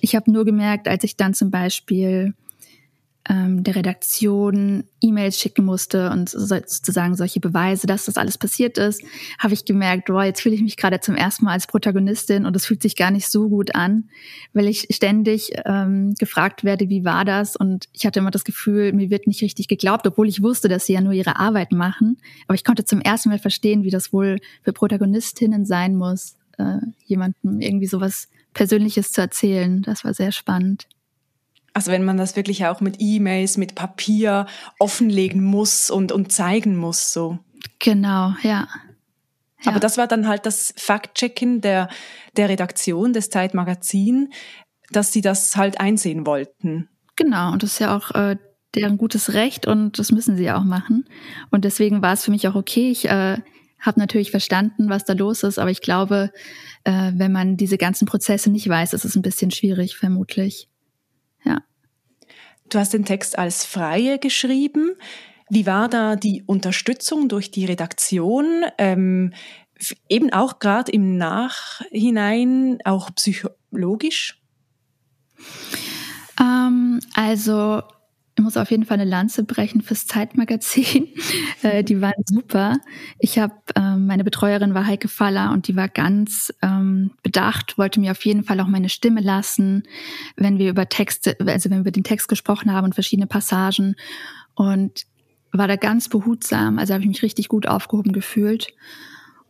Ich 0.01 0.15
habe 0.15 0.31
nur 0.31 0.45
gemerkt, 0.45 0.87
als 0.87 1.03
ich 1.03 1.15
dann 1.15 1.35
zum 1.35 1.51
Beispiel 1.51 2.33
ähm, 3.29 3.63
der 3.63 3.75
Redaktion 3.75 4.83
E-Mails 5.01 5.39
schicken 5.39 5.63
musste 5.63 6.09
und 6.11 6.29
sozusagen 6.29 7.15
solche 7.15 7.39
Beweise, 7.39 7.87
dass 7.87 8.05
das 8.05 8.17
alles 8.17 8.37
passiert 8.37 8.77
ist, 8.77 9.01
habe 9.39 9.53
ich 9.53 9.63
gemerkt, 9.63 10.09
wow, 10.09 10.23
jetzt 10.23 10.41
fühle 10.41 10.55
ich 10.55 10.61
mich 10.61 10.75
gerade 10.75 10.99
zum 10.99 11.15
ersten 11.15 11.45
Mal 11.45 11.53
als 11.53 11.67
Protagonistin 11.67 12.45
und 12.45 12.55
es 12.55 12.65
fühlt 12.65 12.81
sich 12.81 12.95
gar 12.95 13.11
nicht 13.11 13.29
so 13.29 13.47
gut 13.47 13.75
an, 13.75 14.09
weil 14.51 14.67
ich 14.67 14.87
ständig 14.91 15.53
ähm, 15.65 16.15
gefragt 16.19 16.63
werde, 16.63 16.89
wie 16.89 17.05
war 17.05 17.23
das? 17.23 17.55
Und 17.55 17.87
ich 17.93 18.05
hatte 18.05 18.19
immer 18.19 18.31
das 18.31 18.43
Gefühl, 18.43 18.91
mir 18.91 19.09
wird 19.09 19.27
nicht 19.27 19.41
richtig 19.41 19.67
geglaubt, 19.67 20.05
obwohl 20.05 20.27
ich 20.27 20.43
wusste, 20.43 20.67
dass 20.67 20.85
sie 20.85 20.93
ja 20.93 21.01
nur 21.01 21.13
ihre 21.13 21.37
Arbeit 21.37 21.71
machen. 21.71 22.17
Aber 22.47 22.55
ich 22.55 22.65
konnte 22.65 22.83
zum 22.83 22.99
ersten 22.99 23.29
Mal 23.29 23.39
verstehen, 23.39 23.83
wie 23.83 23.89
das 23.89 24.11
wohl 24.11 24.39
für 24.63 24.73
Protagonistinnen 24.73 25.65
sein 25.65 25.95
muss, 25.95 26.35
äh, 26.57 26.77
jemandem 27.05 27.61
irgendwie 27.61 27.87
sowas 27.87 28.27
Persönliches 28.53 29.11
zu 29.11 29.21
erzählen. 29.21 29.81
Das 29.81 30.03
war 30.03 30.13
sehr 30.13 30.31
spannend. 30.31 30.87
Also 31.73 31.91
wenn 31.91 32.05
man 32.05 32.17
das 32.17 32.35
wirklich 32.35 32.65
auch 32.65 32.81
mit 32.81 32.97
E-Mails, 32.99 33.57
mit 33.57 33.75
Papier 33.75 34.45
offenlegen 34.79 35.43
muss 35.43 35.89
und, 35.89 36.11
und 36.11 36.31
zeigen 36.31 36.75
muss, 36.77 37.11
so. 37.13 37.39
Genau, 37.79 38.33
ja. 38.43 38.67
ja. 39.61 39.65
Aber 39.65 39.79
das 39.79 39.97
war 39.97 40.07
dann 40.07 40.27
halt 40.27 40.45
das 40.45 40.73
Fact-Checken 40.77 41.61
der, 41.61 41.89
der 42.37 42.49
Redaktion 42.49 43.13
des 43.13 43.29
Zeitmagazin, 43.29 44.31
dass 44.91 45.11
sie 45.11 45.21
das 45.21 45.55
halt 45.55 45.79
einsehen 45.79 46.27
wollten. 46.27 46.89
Genau, 47.15 47.51
und 47.51 47.63
das 47.63 47.73
ist 47.73 47.79
ja 47.79 47.95
auch 47.95 48.11
äh, 48.11 48.37
deren 48.75 48.97
gutes 48.97 49.33
Recht 49.33 49.67
und 49.67 49.97
das 49.99 50.11
müssen 50.11 50.35
sie 50.35 50.43
ja 50.43 50.57
auch 50.57 50.63
machen. 50.63 51.05
Und 51.51 51.65
deswegen 51.65 52.01
war 52.01 52.13
es 52.13 52.25
für 52.25 52.31
mich 52.31 52.47
auch 52.47 52.55
okay. 52.55 52.91
Ich 52.91 53.05
äh, 53.05 53.37
habe 53.79 53.99
natürlich 53.99 54.31
verstanden, 54.31 54.89
was 54.89 55.05
da 55.05 55.13
los 55.13 55.43
ist, 55.43 55.59
aber 55.59 55.71
ich 55.71 55.81
glaube, 55.81 56.31
äh, 56.83 57.11
wenn 57.15 57.31
man 57.31 57.57
diese 57.57 57.77
ganzen 57.77 58.05
Prozesse 58.05 58.49
nicht 58.49 58.67
weiß, 58.67 58.93
ist 58.93 59.05
es 59.05 59.15
ein 59.15 59.21
bisschen 59.21 59.51
schwierig, 59.51 59.95
vermutlich. 59.95 60.69
Du 62.73 62.79
hast 62.79 62.93
den 62.93 63.05
Text 63.05 63.37
als 63.37 63.65
Freie 63.65 64.17
geschrieben. 64.17 64.95
Wie 65.47 65.67
war 65.67 65.89
da 65.89 66.15
die 66.15 66.41
Unterstützung 66.47 67.29
durch 67.29 67.51
die 67.51 67.65
Redaktion? 67.65 68.63
Ähm, 68.79 69.33
eben 70.09 70.33
auch 70.33 70.57
gerade 70.57 70.91
im 70.91 71.17
Nachhinein, 71.17 72.79
auch 72.83 73.13
psychologisch? 73.13 74.41
Ähm, 76.41 76.99
also 77.13 77.83
ich 78.35 78.43
muss 78.43 78.57
auf 78.57 78.71
jeden 78.71 78.85
Fall 78.85 78.99
eine 78.99 79.09
Lanze 79.09 79.43
brechen 79.43 79.81
fürs 79.81 80.07
Zeitmagazin. 80.07 81.07
äh, 81.61 81.83
die 81.83 82.01
waren 82.01 82.23
super. 82.25 82.77
Ich 83.19 83.37
habe, 83.37 83.53
ähm, 83.75 84.07
meine 84.07 84.23
Betreuerin 84.23 84.73
war 84.73 84.87
Heike 84.87 85.07
Faller 85.07 85.51
und 85.51 85.67
die 85.67 85.75
war 85.75 85.87
ganz 85.87 86.51
ähm, 86.61 87.11
bedacht, 87.21 87.77
wollte 87.77 87.99
mir 87.99 88.11
auf 88.11 88.25
jeden 88.25 88.43
Fall 88.43 88.59
auch 88.59 88.67
meine 88.67 88.89
Stimme 88.89 89.21
lassen, 89.21 89.83
wenn 90.35 90.57
wir 90.57 90.69
über 90.69 90.89
Texte, 90.89 91.37
also 91.45 91.69
wenn 91.69 91.85
wir 91.85 91.91
den 91.91 92.03
Text 92.03 92.27
gesprochen 92.27 92.71
haben 92.71 92.85
und 92.85 92.95
verschiedene 92.95 93.27
Passagen 93.27 93.95
und 94.55 95.05
war 95.51 95.67
da 95.67 95.75
ganz 95.75 96.09
behutsam. 96.09 96.79
Also 96.79 96.93
habe 96.93 97.03
ich 97.03 97.09
mich 97.09 97.21
richtig 97.21 97.47
gut 97.47 97.67
aufgehoben 97.67 98.13
gefühlt. 98.13 98.73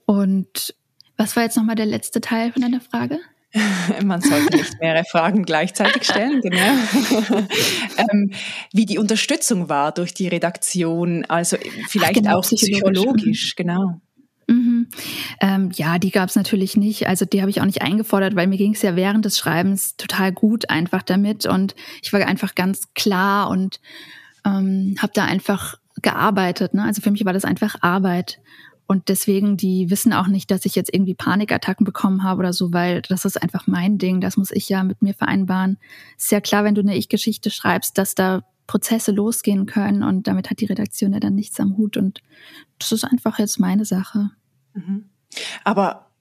Und 0.05 0.75
was 1.15 1.37
war 1.37 1.43
jetzt 1.43 1.55
nochmal 1.55 1.75
der 1.75 1.85
letzte 1.85 2.19
Teil 2.19 2.51
von 2.51 2.61
deiner 2.61 2.81
Frage? 2.81 3.19
Man 4.03 4.21
sollte 4.21 4.57
nicht 4.57 4.79
mehrere 4.79 5.03
Fragen 5.05 5.43
gleichzeitig 5.43 6.03
stellen, 6.03 6.41
genau. 6.41 6.57
ähm, 7.97 8.31
wie 8.71 8.85
die 8.85 8.97
Unterstützung 8.97 9.69
war 9.69 9.91
durch 9.91 10.13
die 10.13 10.27
Redaktion, 10.27 11.25
also 11.25 11.57
vielleicht 11.87 12.17
Ach, 12.17 12.21
genau, 12.21 12.37
auch 12.37 12.43
psychologisch, 12.43 13.01
psychologisch 13.01 13.55
genau. 13.55 14.01
Mhm. 14.47 14.87
Ähm, 15.41 15.69
ja, 15.73 15.99
die 15.99 16.11
gab 16.11 16.29
es 16.29 16.35
natürlich 16.35 16.75
nicht. 16.75 17.07
Also 17.07 17.25
die 17.25 17.41
habe 17.41 17.49
ich 17.49 17.61
auch 17.61 17.65
nicht 17.65 17.81
eingefordert, 17.81 18.35
weil 18.35 18.47
mir 18.47 18.57
ging 18.57 18.73
es 18.73 18.81
ja 18.81 18.95
während 18.95 19.25
des 19.25 19.37
Schreibens 19.37 19.95
total 19.97 20.31
gut 20.31 20.69
einfach 20.69 21.03
damit 21.03 21.45
und 21.45 21.75
ich 22.01 22.11
war 22.11 22.25
einfach 22.25 22.55
ganz 22.55 22.93
klar 22.93 23.49
und 23.49 23.79
ähm, 24.45 24.95
habe 24.99 25.13
da 25.13 25.25
einfach 25.25 25.77
gearbeitet. 26.01 26.73
Ne? 26.73 26.83
Also 26.83 27.01
für 27.01 27.11
mich 27.11 27.23
war 27.25 27.33
das 27.33 27.45
einfach 27.45 27.75
Arbeit. 27.81 28.39
Und 28.85 29.09
deswegen, 29.09 29.57
die 29.57 29.89
wissen 29.89 30.13
auch 30.13 30.27
nicht, 30.27 30.51
dass 30.51 30.65
ich 30.65 30.75
jetzt 30.75 30.93
irgendwie 30.93 31.15
Panikattacken 31.15 31.85
bekommen 31.85 32.23
habe 32.23 32.39
oder 32.39 32.53
so, 32.53 32.73
weil 32.73 33.01
das 33.01 33.25
ist 33.25 33.41
einfach 33.41 33.65
mein 33.65 33.97
Ding. 33.97 34.21
Das 34.21 34.37
muss 34.37 34.51
ich 34.51 34.67
ja 34.69 34.83
mit 34.83 35.01
mir 35.01 35.13
vereinbaren. 35.13 35.77
Ist 36.17 36.31
ja 36.31 36.41
klar, 36.41 36.63
wenn 36.63 36.75
du 36.75 36.81
eine 36.81 36.95
Ich-Geschichte 36.95 37.49
schreibst, 37.49 37.97
dass 37.97 38.15
da 38.15 38.43
Prozesse 38.67 39.11
losgehen 39.11 39.65
können 39.65 40.03
und 40.03 40.27
damit 40.27 40.49
hat 40.49 40.59
die 40.59 40.65
Redaktion 40.65 41.13
ja 41.13 41.19
dann 41.19 41.35
nichts 41.35 41.59
am 41.59 41.77
Hut 41.77 41.97
und 41.97 42.21
das 42.79 42.91
ist 42.91 43.03
einfach 43.03 43.39
jetzt 43.39 43.59
meine 43.59 43.85
Sache. 43.85 44.31
Mhm. 44.73 45.09
Aber 45.63 46.12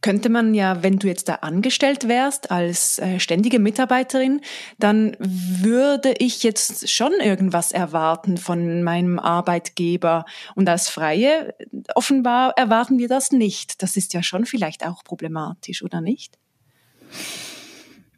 könnte 0.00 0.28
man 0.28 0.54
ja, 0.54 0.82
wenn 0.82 0.98
du 0.98 1.08
jetzt 1.08 1.28
da 1.28 1.36
angestellt 1.36 2.06
wärst 2.06 2.50
als 2.50 2.98
äh, 2.98 3.18
ständige 3.18 3.58
Mitarbeiterin, 3.58 4.40
dann 4.78 5.16
würde 5.18 6.14
ich 6.18 6.42
jetzt 6.42 6.88
schon 6.88 7.12
irgendwas 7.20 7.72
erwarten 7.72 8.36
von 8.36 8.82
meinem 8.82 9.18
Arbeitgeber. 9.18 10.24
Und 10.54 10.68
als 10.68 10.88
Freie, 10.88 11.54
offenbar 11.94 12.52
erwarten 12.56 12.98
wir 12.98 13.08
das 13.08 13.32
nicht. 13.32 13.82
Das 13.82 13.96
ist 13.96 14.14
ja 14.14 14.22
schon 14.22 14.46
vielleicht 14.46 14.86
auch 14.86 15.02
problematisch, 15.02 15.82
oder 15.82 16.00
nicht? 16.00 16.38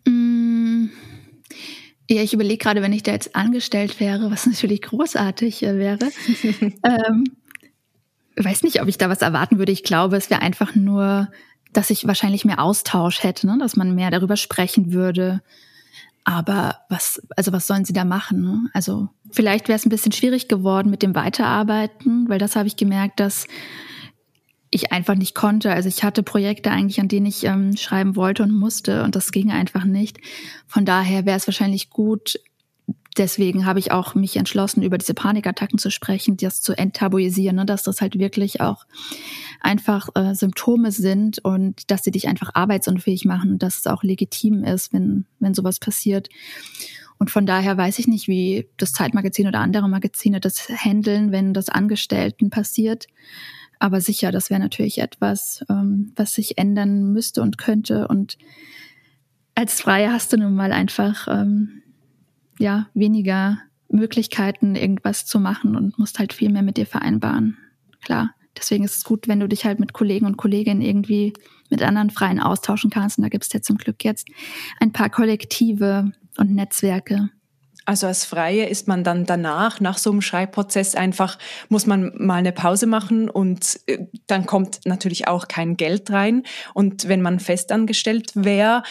Mm. 0.07 0.91
Ja, 2.11 2.23
ich 2.23 2.35
überlege 2.35 2.59
gerade, 2.59 2.83
wenn 2.83 2.93
ich 2.93 3.05
da 3.05 3.13
jetzt 3.13 3.37
angestellt 3.37 4.01
wäre, 4.01 4.31
was 4.31 4.45
natürlich 4.47 4.83
großartig 4.83 5.63
äh, 5.63 5.79
wäre. 5.79 6.11
ähm, 6.85 7.25
weiß 8.37 8.63
nicht, 8.63 8.83
ob 8.83 8.89
ich 8.89 8.99
da 8.99 9.09
was 9.09 9.23
erwarten 9.23 9.59
würde. 9.59 9.73
Ich 9.73 9.85
glaube, 9.85 10.17
es 10.17 10.29
wäre 10.29 10.43
einfach 10.43 10.75
nur 10.75 11.31
dass 11.73 11.91
ich 11.91 12.07
wahrscheinlich 12.07 12.45
mehr 12.45 12.61
Austausch 12.61 13.23
hätte, 13.23 13.47
ne? 13.47 13.57
dass 13.59 13.77
man 13.77 13.95
mehr 13.95 14.11
darüber 14.11 14.37
sprechen 14.37 14.93
würde. 14.93 15.43
Aber 16.25 16.77
was, 16.89 17.23
also 17.37 17.53
was 17.53 17.67
sollen 17.67 17.85
sie 17.85 17.93
da 17.93 18.05
machen? 18.05 18.43
Ne? 18.43 18.71
Also 18.73 19.09
vielleicht 19.31 19.69
wäre 19.69 19.77
es 19.77 19.87
ein 19.87 19.91
bisschen 19.91 20.13
schwierig 20.13 20.49
geworden 20.49 20.91
mit 20.91 21.03
dem 21.03 21.15
Weiterarbeiten, 21.15 22.29
weil 22.29 22.39
das 22.39 22.57
habe 22.57 22.69
ich 22.69 22.77
gemerkt, 22.77 23.21
dass 23.21 23.47
ich 24.71 24.93
einfach 24.93 25.17
nicht 25.17 25.35
konnte. 25.35 25.73
Also 25.73 25.89
ich 25.89 26.05
hatte 26.05 26.23
Projekte 26.23 26.71
eigentlich, 26.71 27.01
an 27.01 27.09
denen 27.09 27.27
ich 27.27 27.45
ähm, 27.45 27.77
schreiben 27.77 28.15
wollte 28.17 28.43
und 28.43 28.53
musste 28.53 29.03
und 29.03 29.17
das 29.17 29.33
ging 29.33 29.51
einfach 29.51 29.85
nicht. 29.85 30.19
Von 30.67 30.85
daher 30.85 31.27
wäre 31.27 31.37
es 31.37 31.49
wahrscheinlich 31.49 31.91
gut, 31.91 32.39
deswegen 33.17 33.67
habe 33.67 33.79
ich 33.79 33.93
auch 33.93 34.15
mich 34.15 34.37
entschlossen, 34.37 34.83
über 34.83 34.99
diese 34.99 35.15
Panikattacken 35.15 35.79
zu 35.79 35.91
sprechen, 35.91 36.37
das 36.37 36.61
zu 36.61 36.77
enttabuisieren, 36.77 37.57
ne, 37.57 37.67
dass 37.67 37.83
das 37.83 38.01
halt 38.01 38.19
wirklich 38.19 38.61
auch 38.61 38.87
einfach 39.61 40.09
äh, 40.15 40.35
Symptome 40.35 40.93
sind 40.93 41.39
und 41.45 41.91
dass 41.91 42.05
sie 42.05 42.11
dich 42.11 42.29
einfach 42.29 42.51
arbeitsunfähig 42.55 43.25
machen 43.25 43.53
und 43.53 43.63
dass 43.63 43.79
es 43.79 43.87
auch 43.87 44.03
legitim 44.03 44.65
ist, 44.65 44.93
wenn, 44.93 45.27
wenn 45.39 45.55
sowas 45.55 45.79
passiert. 45.79 46.29
Und 47.19 47.31
von 47.31 47.45
daher 47.45 47.77
weiß 47.77 47.99
ich 47.99 48.09
nicht, 48.09 48.29
wie 48.29 48.69
das 48.79 48.93
Zeitmagazin 48.93 49.47
oder 49.47 49.61
andere 49.61 49.89
Magazine 49.89 50.41
das 50.41 50.69
handeln, 50.71 51.33
wenn 51.33 51.53
das 51.53 51.69
Angestellten 51.69 52.49
passiert. 52.49 53.09
Aber 53.79 54.01
sicher, 54.01 54.33
das 54.33 54.49
wäre 54.49 54.61
natürlich 54.61 54.99
etwas, 54.99 55.65
ähm, 55.69 56.13
was 56.17 56.35
sich 56.35 56.57
ändern 56.57 57.13
müsste 57.13 57.43
und 57.43 57.59
könnte. 57.59 58.09
Und 58.09 58.39
als 59.55 59.83
Freie 59.83 60.13
hast 60.13 60.33
du 60.33 60.39
nun 60.39 60.55
mal 60.55 60.73
einfach 60.73 61.29
ähm, 61.29 61.80
ja 62.61 62.89
weniger 62.95 63.59
Möglichkeiten, 63.89 64.77
irgendwas 64.77 65.27
zu 65.27 65.41
machen 65.41 65.77
und 65.77 65.99
musst 65.99 66.19
halt 66.19 66.33
viel 66.33 66.51
mehr 66.51 66.63
mit 66.63 66.77
dir 66.77 66.87
vereinbaren. 66.87 67.57
Klar. 68.03 68.35
Deswegen 68.57 68.85
ist 68.85 68.97
es 68.97 69.05
gut, 69.05 69.29
wenn 69.29 69.41
du 69.41 69.49
dich 69.49 69.65
halt 69.65 69.81
mit 69.81 69.93
Kollegen 69.93 70.27
und 70.27 70.37
Kolleginnen 70.37 70.83
irgendwie 70.83 71.33
mit 71.71 71.83
anderen 71.83 72.11
Freien 72.11 72.41
austauschen 72.41 72.91
kannst. 72.91 73.17
Und 73.17 73.23
da 73.23 73.29
gibt 73.29 73.45
es 73.45 73.53
ja 73.53 73.63
zum 73.63 73.79
Glück 73.79 74.05
jetzt 74.05 74.29
ein 74.81 74.93
paar 74.93 75.09
Kollektive 75.09 76.13
und 76.37 76.55
Netzwerke. 76.55 77.31
Also 77.87 78.07
als 78.07 78.25
Freie 78.25 78.67
ist 78.67 78.87
man 78.89 79.03
dann 79.05 79.25
danach, 79.25 79.81
nach 79.81 79.99
so 79.99 80.11
einem 80.11 80.21
Schreibprozess 80.21 80.95
einfach, 80.95 81.39
muss 81.69 81.87
man 81.87 82.13
mal 82.19 82.37
eine 82.37 82.53
Pause 82.53 82.87
machen 82.87 83.29
und 83.31 83.81
äh, 83.87 84.07
dann 84.27 84.47
kommt 84.47 84.81
natürlich 84.85 85.27
auch 85.27 85.49
kein 85.49 85.77
Geld 85.77 86.11
rein. 86.11 86.43
Und 86.75 87.09
wenn 87.09 87.23
man 87.23 87.41
festangestellt 87.41 88.33
wäre, 88.35 88.83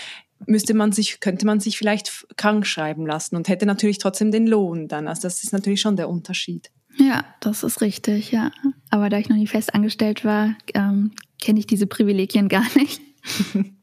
müsste 0.46 0.74
man 0.74 0.92
sich, 0.92 1.20
könnte 1.20 1.46
man 1.46 1.60
sich 1.60 1.78
vielleicht 1.78 2.28
krank 2.38 2.66
schreiben 2.66 3.06
lassen 3.06 3.36
und 3.36 3.48
hätte 3.48 3.66
natürlich 3.66 3.98
trotzdem 3.98 4.32
den 4.32 4.48
Lohn 4.48 4.88
dann. 4.88 5.08
Also 5.08 5.24
das 5.24 5.44
ist 5.44 5.54
natürlich 5.54 5.82
schon 5.82 5.96
der 5.96 6.10
Unterschied. 6.10 6.72
Ja, 6.98 7.24
das 7.40 7.64
ist 7.64 7.82
richtig, 7.82 8.32
ja. 8.32 8.52
Aber 8.90 9.10
da 9.10 9.18
ich 9.18 9.30
noch 9.30 9.38
nie 9.38 9.48
fest 9.48 9.74
angestellt 9.74 10.26
war, 10.26 10.56
ähm, 10.74 11.12
kenne 11.42 11.60
ich 11.60 11.68
diese 11.68 11.88
Privilegien 11.88 12.50
gar 12.50 12.66
nicht. 12.76 13.02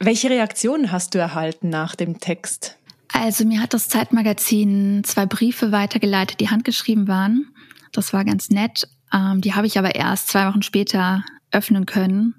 Welche 0.00 0.30
Reaktionen 0.30 0.90
hast 0.90 1.14
du 1.14 1.18
erhalten 1.18 1.68
nach 1.68 1.94
dem 1.94 2.18
Text? 2.18 2.76
Also 3.12 3.44
mir 3.44 3.60
hat 3.60 3.74
das 3.74 3.88
Zeitmagazin 3.88 5.02
zwei 5.04 5.26
Briefe 5.26 5.70
weitergeleitet, 5.70 6.40
die 6.40 6.48
handgeschrieben 6.48 7.06
waren. 7.08 7.54
Das 7.92 8.12
war 8.12 8.24
ganz 8.24 8.48
nett. 8.48 8.88
Ähm, 9.12 9.40
die 9.42 9.54
habe 9.54 9.66
ich 9.66 9.78
aber 9.78 9.94
erst 9.94 10.28
zwei 10.28 10.48
Wochen 10.48 10.62
später 10.62 11.24
öffnen 11.52 11.86
können. 11.86 12.34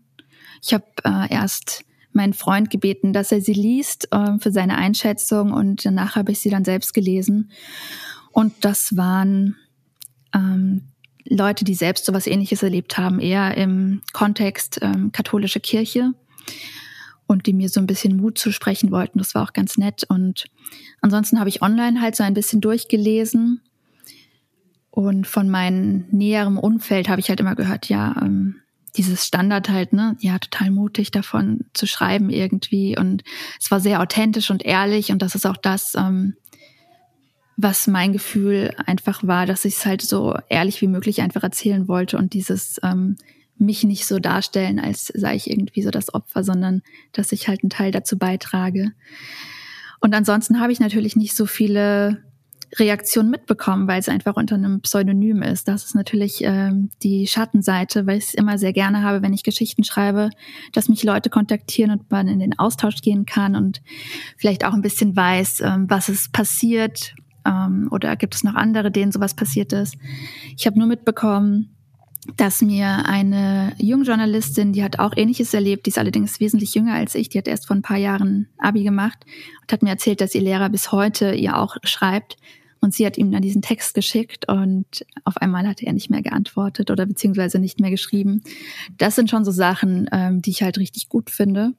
Ich 0.61 0.73
habe 0.73 0.85
äh, 1.05 1.31
erst 1.31 1.85
meinen 2.15 2.33
Freund 2.33 2.69
gebeten, 2.69 3.13
dass 3.13 3.31
er 3.31 3.41
sie 3.41 3.53
liest 3.53 4.07
äh, 4.11 4.37
für 4.39 4.51
seine 4.51 4.77
Einschätzung 4.77 5.51
und 5.51 5.85
danach 5.85 6.15
habe 6.15 6.31
ich 6.31 6.39
sie 6.39 6.49
dann 6.49 6.65
selbst 6.65 6.93
gelesen. 6.93 7.51
Und 8.31 8.53
das 8.61 8.97
waren 8.97 9.55
ähm, 10.33 10.81
Leute, 11.25 11.63
die 11.63 11.75
selbst 11.75 12.05
sowas 12.05 12.27
ähnliches 12.27 12.63
erlebt 12.63 12.97
haben, 12.97 13.19
eher 13.19 13.55
im 13.55 14.01
Kontext 14.11 14.79
ähm, 14.81 15.11
katholische 15.11 15.59
Kirche 15.59 16.13
und 17.27 17.45
die 17.45 17.53
mir 17.53 17.69
so 17.69 17.79
ein 17.79 17.87
bisschen 17.87 18.17
Mut 18.17 18.37
zu 18.37 18.51
sprechen 18.51 18.91
wollten. 18.91 19.19
Das 19.19 19.35
war 19.35 19.43
auch 19.43 19.53
ganz 19.53 19.77
nett. 19.77 20.03
Und 20.09 20.45
ansonsten 21.01 21.39
habe 21.39 21.49
ich 21.49 21.61
online 21.61 22.01
halt 22.01 22.15
so 22.15 22.23
ein 22.23 22.33
bisschen 22.33 22.61
durchgelesen. 22.61 23.61
Und 24.89 25.25
von 25.25 25.49
meinem 25.49 26.05
näheren 26.11 26.57
Umfeld 26.57 27.09
habe 27.09 27.19
ich 27.19 27.29
halt 27.29 27.39
immer 27.39 27.55
gehört, 27.55 27.89
ja, 27.89 28.15
ähm, 28.21 28.57
dieses 28.95 29.25
Standard 29.25 29.69
halt, 29.69 29.93
ne, 29.93 30.15
ja, 30.19 30.37
total 30.39 30.71
mutig 30.71 31.11
davon 31.11 31.65
zu 31.73 31.87
schreiben 31.87 32.29
irgendwie. 32.29 32.97
Und 32.97 33.23
es 33.59 33.71
war 33.71 33.79
sehr 33.79 34.01
authentisch 34.01 34.51
und 34.51 34.63
ehrlich. 34.63 35.11
Und 35.11 35.21
das 35.21 35.35
ist 35.35 35.45
auch 35.45 35.57
das, 35.57 35.95
ähm, 35.95 36.35
was 37.57 37.87
mein 37.87 38.13
Gefühl 38.13 38.75
einfach 38.85 39.25
war, 39.25 39.45
dass 39.45 39.65
ich 39.65 39.75
es 39.75 39.85
halt 39.85 40.01
so 40.01 40.35
ehrlich 40.49 40.81
wie 40.81 40.87
möglich 40.87 41.21
einfach 41.21 41.43
erzählen 41.43 41.87
wollte 41.87 42.17
und 42.17 42.33
dieses 42.33 42.79
ähm, 42.83 43.15
mich 43.57 43.83
nicht 43.83 44.05
so 44.05 44.19
darstellen, 44.19 44.79
als 44.79 45.07
sei 45.07 45.35
ich 45.35 45.49
irgendwie 45.49 45.83
so 45.83 45.91
das 45.91 46.13
Opfer, 46.13 46.43
sondern 46.43 46.81
dass 47.11 47.31
ich 47.31 47.47
halt 47.47 47.63
einen 47.63 47.69
Teil 47.69 47.91
dazu 47.91 48.17
beitrage. 48.17 48.91
Und 49.99 50.13
ansonsten 50.13 50.59
habe 50.59 50.71
ich 50.71 50.79
natürlich 50.79 51.15
nicht 51.15 51.35
so 51.35 51.45
viele 51.45 52.23
Reaktionen 52.79 53.29
mitbekommen, 53.29 53.87
weil 53.87 53.99
es 53.99 54.09
einfach 54.09 54.35
unter 54.35 54.55
einem 54.55 54.81
Pseudonym 54.81 55.41
ist. 55.41 55.67
Das 55.67 55.85
ist 55.85 55.95
natürlich 55.95 56.43
ähm, 56.43 56.89
die 57.01 57.27
Schattenseite, 57.27 58.07
weil 58.07 58.17
ich 58.17 58.25
es 58.25 58.33
immer 58.33 58.57
sehr 58.57 58.73
gerne 58.73 59.03
habe, 59.03 59.21
wenn 59.21 59.33
ich 59.33 59.43
Geschichten 59.43 59.83
schreibe, 59.83 60.29
dass 60.71 60.89
mich 60.89 61.03
Leute 61.03 61.29
kontaktieren 61.29 61.91
und 61.91 62.09
man 62.11 62.27
in 62.27 62.39
den 62.39 62.57
Austausch 62.57 63.01
gehen 63.01 63.25
kann 63.25 63.55
und 63.55 63.81
vielleicht 64.37 64.65
auch 64.65 64.73
ein 64.73 64.81
bisschen 64.81 65.15
weiß, 65.15 65.61
ähm, 65.61 65.85
was 65.89 66.09
ist 66.09 66.33
passiert, 66.33 67.13
ähm, 67.45 67.87
oder 67.91 68.15
gibt 68.15 68.35
es 68.35 68.43
noch 68.43 68.55
andere, 68.55 68.91
denen 68.91 69.11
sowas 69.11 69.33
passiert 69.33 69.73
ist? 69.73 69.97
Ich 70.57 70.65
habe 70.65 70.79
nur 70.79 70.87
mitbekommen, 70.87 71.75
dass 72.37 72.61
mir 72.61 73.05
eine 73.05 73.73
Jungjournalistin, 73.77 74.71
die 74.71 74.83
hat 74.83 74.99
auch 74.99 75.11
Ähnliches 75.15 75.53
erlebt, 75.53 75.85
die 75.85 75.89
ist 75.89 75.97
allerdings 75.97 76.39
wesentlich 76.39 76.73
jünger 76.73 76.93
als 76.93 77.15
ich, 77.15 77.29
die 77.29 77.37
hat 77.37 77.49
erst 77.49 77.67
vor 77.67 77.75
ein 77.75 77.81
paar 77.81 77.97
Jahren 77.97 78.47
Abi 78.57 78.83
gemacht 78.83 79.25
und 79.61 79.71
hat 79.71 79.83
mir 79.83 79.89
erzählt, 79.89 80.21
dass 80.21 80.33
ihr 80.33 80.41
Lehrer 80.41 80.69
bis 80.69 80.91
heute 80.91 81.33
ihr 81.33 81.57
auch 81.57 81.75
schreibt. 81.83 82.37
Und 82.83 82.93
sie 82.93 83.05
hat 83.05 83.17
ihm 83.17 83.31
dann 83.31 83.41
diesen 83.41 83.61
Text 83.61 83.93
geschickt 83.93 84.49
und 84.49 85.05
auf 85.23 85.37
einmal 85.37 85.65
hat 85.65 85.81
er 85.81 85.93
nicht 85.93 86.09
mehr 86.09 86.21
geantwortet 86.21 86.91
oder 86.91 87.05
beziehungsweise 87.05 87.57
nicht 87.57 87.79
mehr 87.79 87.91
geschrieben. 87.91 88.43
Das 88.97 89.15
sind 89.15 89.29
schon 89.29 89.45
so 89.45 89.51
Sachen, 89.51 90.09
ähm, 90.11 90.41
die 90.41 90.49
ich 90.49 90.63
halt 90.63 90.77
richtig 90.77 91.07
gut 91.07 91.29
finde. 91.29 91.71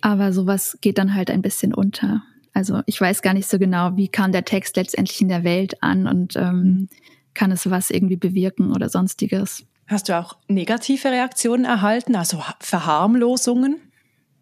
Aber 0.00 0.32
sowas 0.32 0.78
geht 0.80 0.98
dann 0.98 1.14
halt 1.14 1.32
ein 1.32 1.42
bisschen 1.42 1.74
unter. 1.74 2.22
Also 2.52 2.80
ich 2.86 3.00
weiß 3.00 3.22
gar 3.22 3.34
nicht 3.34 3.48
so 3.48 3.58
genau, 3.58 3.96
wie 3.96 4.06
kam 4.06 4.30
der 4.30 4.44
Text 4.44 4.76
letztendlich 4.76 5.20
in 5.20 5.30
der 5.30 5.42
Welt 5.42 5.82
an 5.82 6.06
und 6.06 6.36
ähm, 6.36 6.54
mhm. 6.62 6.88
kann 7.34 7.50
es 7.50 7.68
was 7.68 7.90
irgendwie 7.90 8.16
bewirken 8.16 8.70
oder 8.70 8.88
sonstiges. 8.90 9.66
Hast 9.88 10.08
du 10.08 10.16
auch 10.16 10.36
negative 10.46 11.08
Reaktionen 11.08 11.64
erhalten, 11.64 12.14
also 12.14 12.40
Verharmlosungen? 12.60 13.80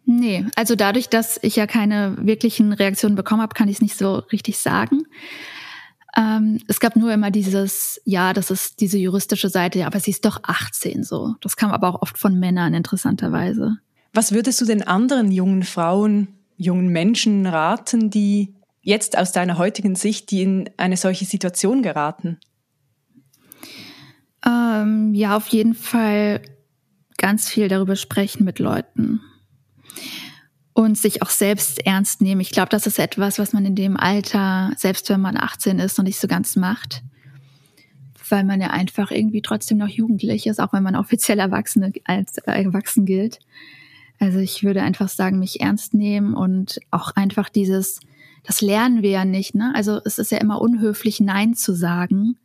Nee, 0.09 0.45
also 0.55 0.75
dadurch, 0.75 1.09
dass 1.09 1.37
ich 1.43 1.57
ja 1.57 1.67
keine 1.67 2.15
wirklichen 2.17 2.71
Reaktionen 2.71 3.15
bekommen 3.17 3.41
habe, 3.41 3.53
kann 3.53 3.67
ich 3.67 3.75
es 3.75 3.81
nicht 3.81 3.97
so 3.97 4.19
richtig 4.31 4.57
sagen. 4.57 5.03
Ähm, 6.15 6.61
es 6.69 6.79
gab 6.79 6.95
nur 6.95 7.11
immer 7.11 7.29
dieses, 7.29 8.01
ja, 8.05 8.31
das 8.31 8.49
ist 8.49 8.79
diese 8.79 8.97
juristische 8.97 9.49
Seite, 9.49 9.79
ja, 9.79 9.85
aber 9.85 9.99
sie 9.99 10.11
ist 10.11 10.23
doch 10.23 10.39
18 10.43 11.03
so. 11.03 11.35
Das 11.41 11.57
kam 11.57 11.71
aber 11.71 11.89
auch 11.89 12.01
oft 12.01 12.17
von 12.17 12.39
Männern 12.39 12.73
interessanterweise. 12.73 13.79
Was 14.13 14.31
würdest 14.31 14.61
du 14.61 14.65
den 14.65 14.81
anderen 14.81 15.29
jungen 15.29 15.63
Frauen 15.63 16.29
jungen 16.55 16.87
Menschen 16.87 17.45
raten, 17.45 18.09
die 18.09 18.55
jetzt 18.81 19.17
aus 19.17 19.33
deiner 19.33 19.57
heutigen 19.57 19.97
Sicht, 19.97 20.31
die 20.31 20.41
in 20.41 20.69
eine 20.77 20.95
solche 20.95 21.25
Situation 21.25 21.83
geraten? 21.83 22.39
Ähm, 24.45 25.13
ja, 25.13 25.35
auf 25.35 25.49
jeden 25.49 25.73
Fall 25.73 26.41
ganz 27.17 27.49
viel 27.49 27.67
darüber 27.67 27.97
sprechen 27.97 28.45
mit 28.45 28.59
Leuten 28.59 29.19
und 30.73 30.97
sich 30.97 31.21
auch 31.21 31.29
selbst 31.29 31.85
ernst 31.85 32.21
nehmen. 32.21 32.41
Ich 32.41 32.51
glaube, 32.51 32.69
das 32.69 32.85
ist 32.85 32.99
etwas, 32.99 33.39
was 33.39 33.51
man 33.53 33.65
in 33.65 33.75
dem 33.75 33.97
Alter, 33.97 34.71
selbst 34.75 35.09
wenn 35.09 35.21
man 35.21 35.37
18 35.37 35.79
ist, 35.79 35.97
noch 35.97 36.05
nicht 36.05 36.19
so 36.19 36.27
ganz 36.27 36.55
macht, 36.55 37.03
weil 38.29 38.43
man 38.43 38.61
ja 38.61 38.69
einfach 38.69 39.09
irgendwie 39.09 39.41
trotzdem 39.41 39.79
noch 39.79 39.87
jugendlich 39.87 40.45
ist, 40.45 40.59
auch 40.59 40.73
wenn 40.73 40.83
man 40.83 40.95
offiziell 40.95 41.39
Erwachsene 41.39 41.93
als 42.05 42.37
erwachsen 42.37 43.05
gilt. 43.05 43.39
Also 44.19 44.39
ich 44.39 44.63
würde 44.63 44.83
einfach 44.83 45.09
sagen, 45.09 45.39
mich 45.39 45.61
ernst 45.61 45.93
nehmen 45.93 46.33
und 46.33 46.79
auch 46.91 47.11
einfach 47.15 47.49
dieses, 47.49 47.99
das 48.43 48.61
lernen 48.61 49.01
wir 49.01 49.09
ja 49.09 49.25
nicht, 49.25 49.55
ne? 49.55 49.71
Also 49.75 49.99
es 50.05 50.19
ist 50.19 50.31
ja 50.31 50.37
immer 50.37 50.61
unhöflich, 50.61 51.19
Nein 51.19 51.55
zu 51.55 51.73
sagen 51.73 52.37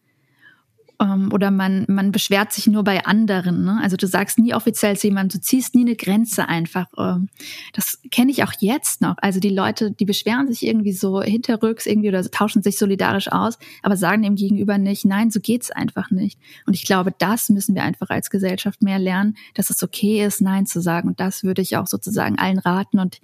oder 1.33 1.51
man, 1.51 1.85
man 1.89 2.13
beschwert 2.13 2.53
sich 2.53 2.67
nur 2.67 2.85
bei 2.85 3.05
anderen. 3.05 3.65
Ne? 3.65 3.81
Also 3.83 3.97
du 3.97 4.07
sagst 4.07 4.39
nie 4.39 4.55
offiziell 4.55 4.97
zu 4.97 5.09
jemandem, 5.09 5.41
du 5.41 5.45
ziehst 5.45 5.75
nie 5.75 5.83
eine 5.83 5.97
Grenze 5.97 6.49
einfach. 6.49 6.87
Ähm, 6.97 7.29
das 7.73 8.01
kenne 8.11 8.31
ich 8.31 8.45
auch 8.45 8.53
jetzt 8.61 9.01
noch. 9.01 9.17
Also 9.19 9.41
die 9.41 9.49
Leute, 9.49 9.91
die 9.91 10.05
beschweren 10.05 10.47
sich 10.47 10.65
irgendwie 10.65 10.93
so 10.93 11.23
hinterrücks 11.23 11.87
irgendwie 11.87 12.09
oder 12.09 12.23
tauschen 12.31 12.63
sich 12.63 12.79
solidarisch 12.79 13.33
aus, 13.33 13.59
aber 13.83 13.97
sagen 13.97 14.23
dem 14.23 14.37
Gegenüber 14.37 14.79
nicht, 14.79 15.05
nein, 15.05 15.31
so 15.31 15.41
geht's 15.41 15.71
einfach 15.71 16.11
nicht. 16.11 16.39
Und 16.67 16.75
ich 16.75 16.85
glaube, 16.85 17.13
das 17.19 17.49
müssen 17.49 17.75
wir 17.75 17.83
einfach 17.83 18.11
als 18.11 18.31
Gesellschaft 18.31 18.83
mehr 18.83 18.99
lernen, 18.99 19.37
dass 19.55 19.71
es 19.71 19.83
okay 19.83 20.25
ist, 20.25 20.41
Nein 20.41 20.67
zu 20.67 20.81
sagen. 20.81 21.09
Und 21.09 21.21
das 21.21 21.43
würde 21.43 21.63
ich 21.63 21.77
auch 21.77 21.87
sozusagen 21.87 22.39
allen 22.39 22.59
raten. 22.59 22.99
Und 22.99 23.21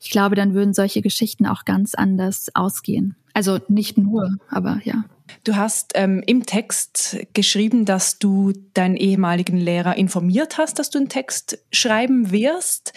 ich 0.00 0.10
glaube, 0.10 0.34
dann 0.34 0.54
würden 0.54 0.74
solche 0.74 1.02
Geschichten 1.02 1.46
auch 1.46 1.64
ganz 1.64 1.94
anders 1.94 2.48
ausgehen. 2.54 3.16
Also 3.34 3.60
nicht 3.68 3.96
nur, 3.96 4.36
aber 4.48 4.80
ja. 4.84 5.04
Du 5.44 5.56
hast 5.56 5.92
ähm, 5.94 6.22
im 6.26 6.46
Text 6.46 7.18
geschrieben, 7.32 7.84
dass 7.84 8.18
du 8.18 8.52
deinen 8.74 8.96
ehemaligen 8.96 9.56
Lehrer 9.56 9.96
informiert 9.96 10.58
hast, 10.58 10.78
dass 10.78 10.90
du 10.90 10.98
einen 10.98 11.08
Text 11.08 11.58
schreiben 11.72 12.30
wirst, 12.30 12.92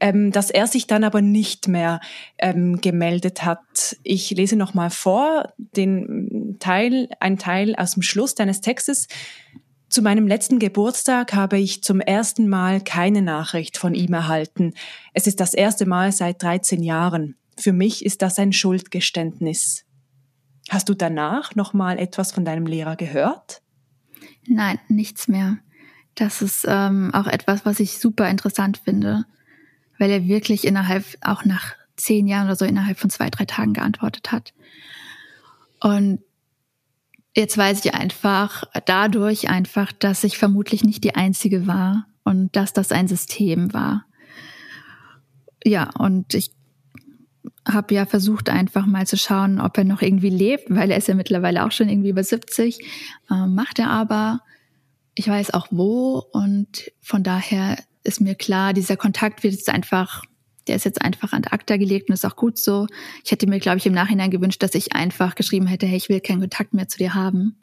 ähm, 0.00 0.32
dass 0.32 0.50
er 0.50 0.66
sich 0.66 0.86
dann 0.86 1.04
aber 1.04 1.20
nicht 1.22 1.68
mehr 1.68 2.00
ähm, 2.38 2.80
gemeldet 2.80 3.44
hat. 3.44 3.96
Ich 4.02 4.30
lese 4.30 4.56
noch 4.56 4.74
mal 4.74 4.90
vor 4.90 5.52
den 5.56 6.56
Teil, 6.60 7.08
ein 7.20 7.38
Teil 7.38 7.74
aus 7.76 7.92
dem 7.92 8.02
Schluss 8.02 8.34
deines 8.34 8.60
Textes. 8.60 9.08
Zu 9.88 10.02
meinem 10.02 10.26
letzten 10.26 10.58
Geburtstag 10.58 11.32
habe 11.32 11.58
ich 11.58 11.82
zum 11.82 12.00
ersten 12.00 12.48
Mal 12.48 12.82
keine 12.82 13.22
Nachricht 13.22 13.78
von 13.78 13.94
ihm 13.94 14.12
erhalten. 14.12 14.74
Es 15.14 15.26
ist 15.26 15.40
das 15.40 15.54
erste 15.54 15.86
Mal 15.86 16.12
seit 16.12 16.42
13 16.42 16.82
Jahren. 16.82 17.36
Für 17.58 17.72
mich 17.72 18.04
ist 18.04 18.20
das 18.22 18.38
ein 18.38 18.52
Schuldgeständnis. 18.52 19.84
Hast 20.68 20.88
du 20.88 20.94
danach 20.94 21.54
noch 21.54 21.72
mal 21.72 21.98
etwas 21.98 22.32
von 22.32 22.44
deinem 22.44 22.66
Lehrer 22.66 22.96
gehört? 22.96 23.62
Nein, 24.46 24.78
nichts 24.88 25.28
mehr. 25.28 25.58
Das 26.14 26.42
ist 26.42 26.66
ähm, 26.68 27.14
auch 27.14 27.26
etwas, 27.26 27.64
was 27.64 27.80
ich 27.80 27.98
super 27.98 28.28
interessant 28.28 28.78
finde, 28.78 29.24
weil 29.98 30.10
er 30.10 30.26
wirklich 30.26 30.66
innerhalb, 30.66 31.04
auch 31.20 31.44
nach 31.44 31.74
zehn 31.96 32.26
Jahren 32.26 32.46
oder 32.46 32.56
so, 32.56 32.64
innerhalb 32.64 32.98
von 32.98 33.10
zwei, 33.10 33.30
drei 33.30 33.44
Tagen 33.44 33.72
geantwortet 33.72 34.32
hat. 34.32 34.52
Und 35.80 36.20
jetzt 37.34 37.56
weiß 37.56 37.84
ich 37.84 37.94
einfach, 37.94 38.64
dadurch 38.84 39.48
einfach, 39.48 39.92
dass 39.92 40.24
ich 40.24 40.38
vermutlich 40.38 40.84
nicht 40.84 41.04
die 41.04 41.14
Einzige 41.14 41.66
war 41.66 42.06
und 42.24 42.54
dass 42.56 42.72
das 42.72 42.92
ein 42.92 43.08
System 43.08 43.72
war. 43.72 44.04
Ja, 45.64 45.90
und 45.98 46.34
ich 46.34 46.50
habe 47.68 47.94
ja 47.94 48.06
versucht 48.06 48.48
einfach 48.48 48.86
mal 48.86 49.06
zu 49.06 49.16
schauen, 49.16 49.60
ob 49.60 49.76
er 49.78 49.84
noch 49.84 50.02
irgendwie 50.02 50.30
lebt, 50.30 50.64
weil 50.68 50.90
er 50.90 50.98
ist 50.98 51.08
ja 51.08 51.14
mittlerweile 51.14 51.64
auch 51.64 51.72
schon 51.72 51.88
irgendwie 51.88 52.10
über 52.10 52.24
70. 52.24 52.80
Ähm, 53.30 53.54
macht 53.54 53.78
er 53.78 53.90
aber. 53.90 54.40
Ich 55.14 55.28
weiß 55.28 55.52
auch 55.52 55.66
wo 55.70 56.22
und 56.32 56.90
von 57.00 57.22
daher 57.22 57.76
ist 58.04 58.20
mir 58.20 58.34
klar, 58.34 58.72
dieser 58.72 58.96
Kontakt 58.96 59.42
wird 59.42 59.54
jetzt 59.54 59.68
einfach, 59.68 60.22
der 60.66 60.76
ist 60.76 60.84
jetzt 60.84 61.02
einfach 61.02 61.32
an 61.32 61.44
ACTA 61.44 61.76
gelegt 61.76 62.08
und 62.08 62.14
ist 62.14 62.24
auch 62.24 62.36
gut 62.36 62.56
so. 62.56 62.86
Ich 63.24 63.32
hätte 63.32 63.48
mir, 63.48 63.58
glaube 63.58 63.78
ich, 63.78 63.86
im 63.86 63.92
Nachhinein 63.92 64.30
gewünscht, 64.30 64.62
dass 64.62 64.74
ich 64.74 64.94
einfach 64.94 65.34
geschrieben 65.34 65.66
hätte, 65.66 65.86
hey, 65.86 65.96
ich 65.96 66.08
will 66.08 66.20
keinen 66.20 66.40
Kontakt 66.40 66.72
mehr 66.72 66.88
zu 66.88 66.98
dir 66.98 67.14
haben. 67.14 67.56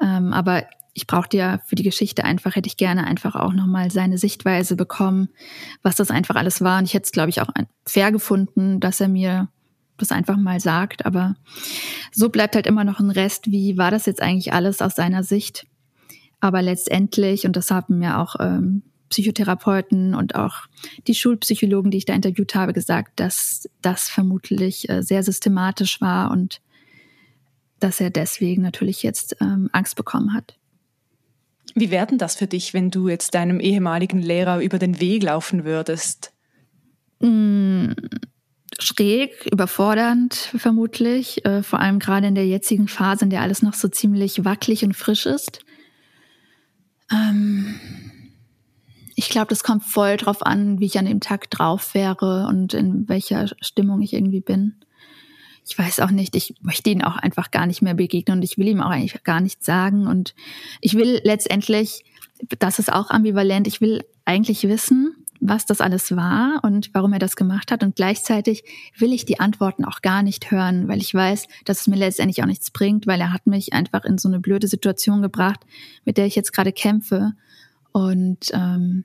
Ähm, 0.00 0.32
aber 0.32 0.64
ich 0.94 1.08
brauchte 1.08 1.36
ja 1.36 1.58
für 1.66 1.74
die 1.74 1.82
Geschichte 1.82 2.24
einfach, 2.24 2.54
hätte 2.54 2.68
ich 2.68 2.76
gerne 2.76 3.04
einfach 3.04 3.34
auch 3.34 3.52
nochmal 3.52 3.90
seine 3.90 4.16
Sichtweise 4.16 4.76
bekommen, 4.76 5.28
was 5.82 5.96
das 5.96 6.10
einfach 6.10 6.36
alles 6.36 6.60
war. 6.60 6.78
Und 6.78 6.84
ich 6.84 6.94
hätte 6.94 7.04
es, 7.04 7.12
glaube 7.12 7.30
ich, 7.30 7.40
auch 7.40 7.48
fair 7.84 8.12
gefunden, 8.12 8.78
dass 8.78 9.00
er 9.00 9.08
mir 9.08 9.48
das 9.96 10.12
einfach 10.12 10.36
mal 10.36 10.60
sagt. 10.60 11.04
Aber 11.04 11.34
so 12.12 12.28
bleibt 12.28 12.54
halt 12.54 12.68
immer 12.68 12.84
noch 12.84 13.00
ein 13.00 13.10
Rest, 13.10 13.50
wie 13.50 13.76
war 13.76 13.90
das 13.90 14.06
jetzt 14.06 14.22
eigentlich 14.22 14.52
alles 14.52 14.80
aus 14.80 14.94
seiner 14.94 15.24
Sicht? 15.24 15.66
Aber 16.40 16.62
letztendlich, 16.62 17.44
und 17.44 17.56
das 17.56 17.72
haben 17.72 17.98
mir 17.98 18.18
auch 18.18 18.36
ähm, 18.38 18.82
Psychotherapeuten 19.08 20.14
und 20.14 20.36
auch 20.36 20.62
die 21.08 21.14
Schulpsychologen, 21.14 21.90
die 21.90 21.98
ich 21.98 22.04
da 22.04 22.14
interviewt 22.14 22.54
habe, 22.54 22.72
gesagt, 22.72 23.18
dass 23.18 23.68
das 23.82 24.08
vermutlich 24.08 24.88
äh, 24.88 25.02
sehr 25.02 25.24
systematisch 25.24 26.00
war 26.00 26.30
und 26.30 26.60
dass 27.80 28.00
er 28.00 28.10
deswegen 28.10 28.62
natürlich 28.62 29.02
jetzt 29.02 29.36
ähm, 29.40 29.68
Angst 29.72 29.96
bekommen 29.96 30.34
hat. 30.34 30.56
Wie 31.74 31.90
wäre 31.90 32.06
denn 32.06 32.18
das 32.18 32.36
für 32.36 32.46
dich, 32.46 32.72
wenn 32.72 32.90
du 32.90 33.08
jetzt 33.08 33.34
deinem 33.34 33.58
ehemaligen 33.60 34.20
Lehrer 34.22 34.60
über 34.60 34.78
den 34.78 35.00
Weg 35.00 35.24
laufen 35.24 35.64
würdest? 35.64 36.32
Mm, 37.20 37.92
schräg, 38.78 39.46
überfordernd 39.50 40.34
vermutlich, 40.34 41.44
äh, 41.44 41.62
vor 41.62 41.80
allem 41.80 41.98
gerade 41.98 42.28
in 42.28 42.34
der 42.34 42.46
jetzigen 42.46 42.86
Phase, 42.86 43.24
in 43.24 43.30
der 43.30 43.40
alles 43.40 43.62
noch 43.62 43.74
so 43.74 43.88
ziemlich 43.88 44.44
wackelig 44.44 44.84
und 44.84 44.94
frisch 44.94 45.26
ist. 45.26 45.64
Ähm, 47.10 47.74
ich 49.16 49.28
glaube, 49.28 49.48
das 49.48 49.64
kommt 49.64 49.84
voll 49.84 50.16
drauf 50.16 50.44
an, 50.44 50.80
wie 50.80 50.86
ich 50.86 50.98
an 50.98 51.06
dem 51.06 51.20
Tag 51.20 51.50
drauf 51.50 51.94
wäre 51.94 52.46
und 52.48 52.74
in 52.74 53.08
welcher 53.08 53.48
Stimmung 53.60 54.00
ich 54.02 54.12
irgendwie 54.12 54.40
bin 54.40 54.76
ich 55.66 55.78
weiß 55.78 56.00
auch 56.00 56.10
nicht, 56.10 56.36
ich 56.36 56.54
möchte 56.60 56.90
ihn 56.90 57.02
auch 57.02 57.16
einfach 57.16 57.50
gar 57.50 57.66
nicht 57.66 57.80
mehr 57.80 57.94
begegnen 57.94 58.38
und 58.38 58.42
ich 58.42 58.58
will 58.58 58.68
ihm 58.68 58.80
auch 58.80 58.90
eigentlich 58.90 59.22
gar 59.24 59.40
nichts 59.40 59.64
sagen. 59.64 60.06
Und 60.06 60.34
ich 60.80 60.94
will 60.94 61.20
letztendlich, 61.24 62.04
das 62.58 62.78
ist 62.78 62.92
auch 62.92 63.10
ambivalent, 63.10 63.66
ich 63.66 63.80
will 63.80 64.04
eigentlich 64.24 64.64
wissen, 64.64 65.14
was 65.40 65.66
das 65.66 65.80
alles 65.80 66.14
war 66.16 66.60
und 66.62 66.90
warum 66.92 67.12
er 67.12 67.18
das 67.18 67.36
gemacht 67.36 67.70
hat. 67.70 67.82
Und 67.82 67.96
gleichzeitig 67.96 68.64
will 68.98 69.12
ich 69.12 69.24
die 69.24 69.40
Antworten 69.40 69.84
auch 69.84 70.02
gar 70.02 70.22
nicht 70.22 70.50
hören, 70.50 70.88
weil 70.88 71.00
ich 71.00 71.14
weiß, 71.14 71.46
dass 71.64 71.82
es 71.82 71.86
mir 71.86 71.96
letztendlich 71.96 72.42
auch 72.42 72.46
nichts 72.46 72.70
bringt, 72.70 73.06
weil 73.06 73.20
er 73.20 73.32
hat 73.32 73.46
mich 73.46 73.72
einfach 73.72 74.04
in 74.04 74.18
so 74.18 74.28
eine 74.28 74.40
blöde 74.40 74.68
Situation 74.68 75.22
gebracht, 75.22 75.60
mit 76.04 76.18
der 76.18 76.26
ich 76.26 76.34
jetzt 76.34 76.52
gerade 76.52 76.72
kämpfe. 76.72 77.32
Und 77.92 78.50
ähm, 78.52 79.04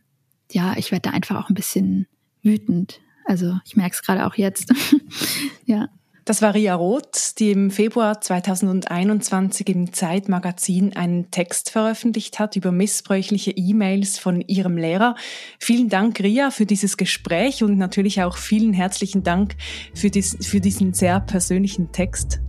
ja, 0.51 0.75
ich 0.77 0.91
werde 0.91 1.09
da 1.09 1.11
einfach 1.11 1.37
auch 1.37 1.49
ein 1.49 1.55
bisschen 1.55 2.07
wütend. 2.41 2.99
Also 3.25 3.59
ich 3.65 3.75
merke 3.75 3.93
es 3.93 4.01
gerade 4.01 4.25
auch 4.25 4.35
jetzt. 4.35 4.73
ja. 5.65 5.89
Das 6.29 6.43
war 6.43 6.53
Ria 6.53 6.75
Roth, 6.75 7.39
die 7.39 7.49
im 7.49 7.71
Februar 7.71 8.21
2021 8.21 9.67
im 9.67 9.93
Zeitmagazin 9.93 10.95
einen 10.95 11.31
Text 11.31 11.71
veröffentlicht 11.71 12.37
hat 12.37 12.55
über 12.55 12.71
missbräuchliche 12.71 13.49
E-Mails 13.49 14.19
von 14.19 14.41
ihrem 14.41 14.77
Lehrer. 14.77 15.15
Vielen 15.57 15.89
Dank, 15.89 16.19
Ria, 16.19 16.51
für 16.51 16.67
dieses 16.67 16.97
Gespräch 16.97 17.63
und 17.63 17.79
natürlich 17.79 18.21
auch 18.21 18.37
vielen 18.37 18.73
herzlichen 18.73 19.23
Dank 19.23 19.55
für, 19.95 20.11
dies, 20.11 20.37
für 20.47 20.59
diesen 20.59 20.93
sehr 20.93 21.19
persönlichen 21.19 21.91
Text. 21.91 22.39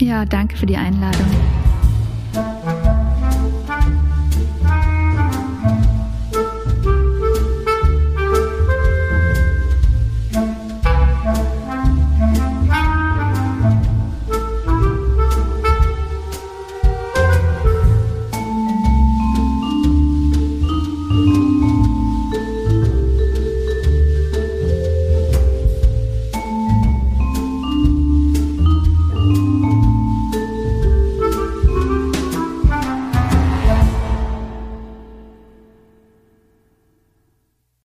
Ja, 0.00 0.24
danke 0.24 0.56
für 0.56 0.64
die 0.64 0.76
Einladung. 0.76 1.26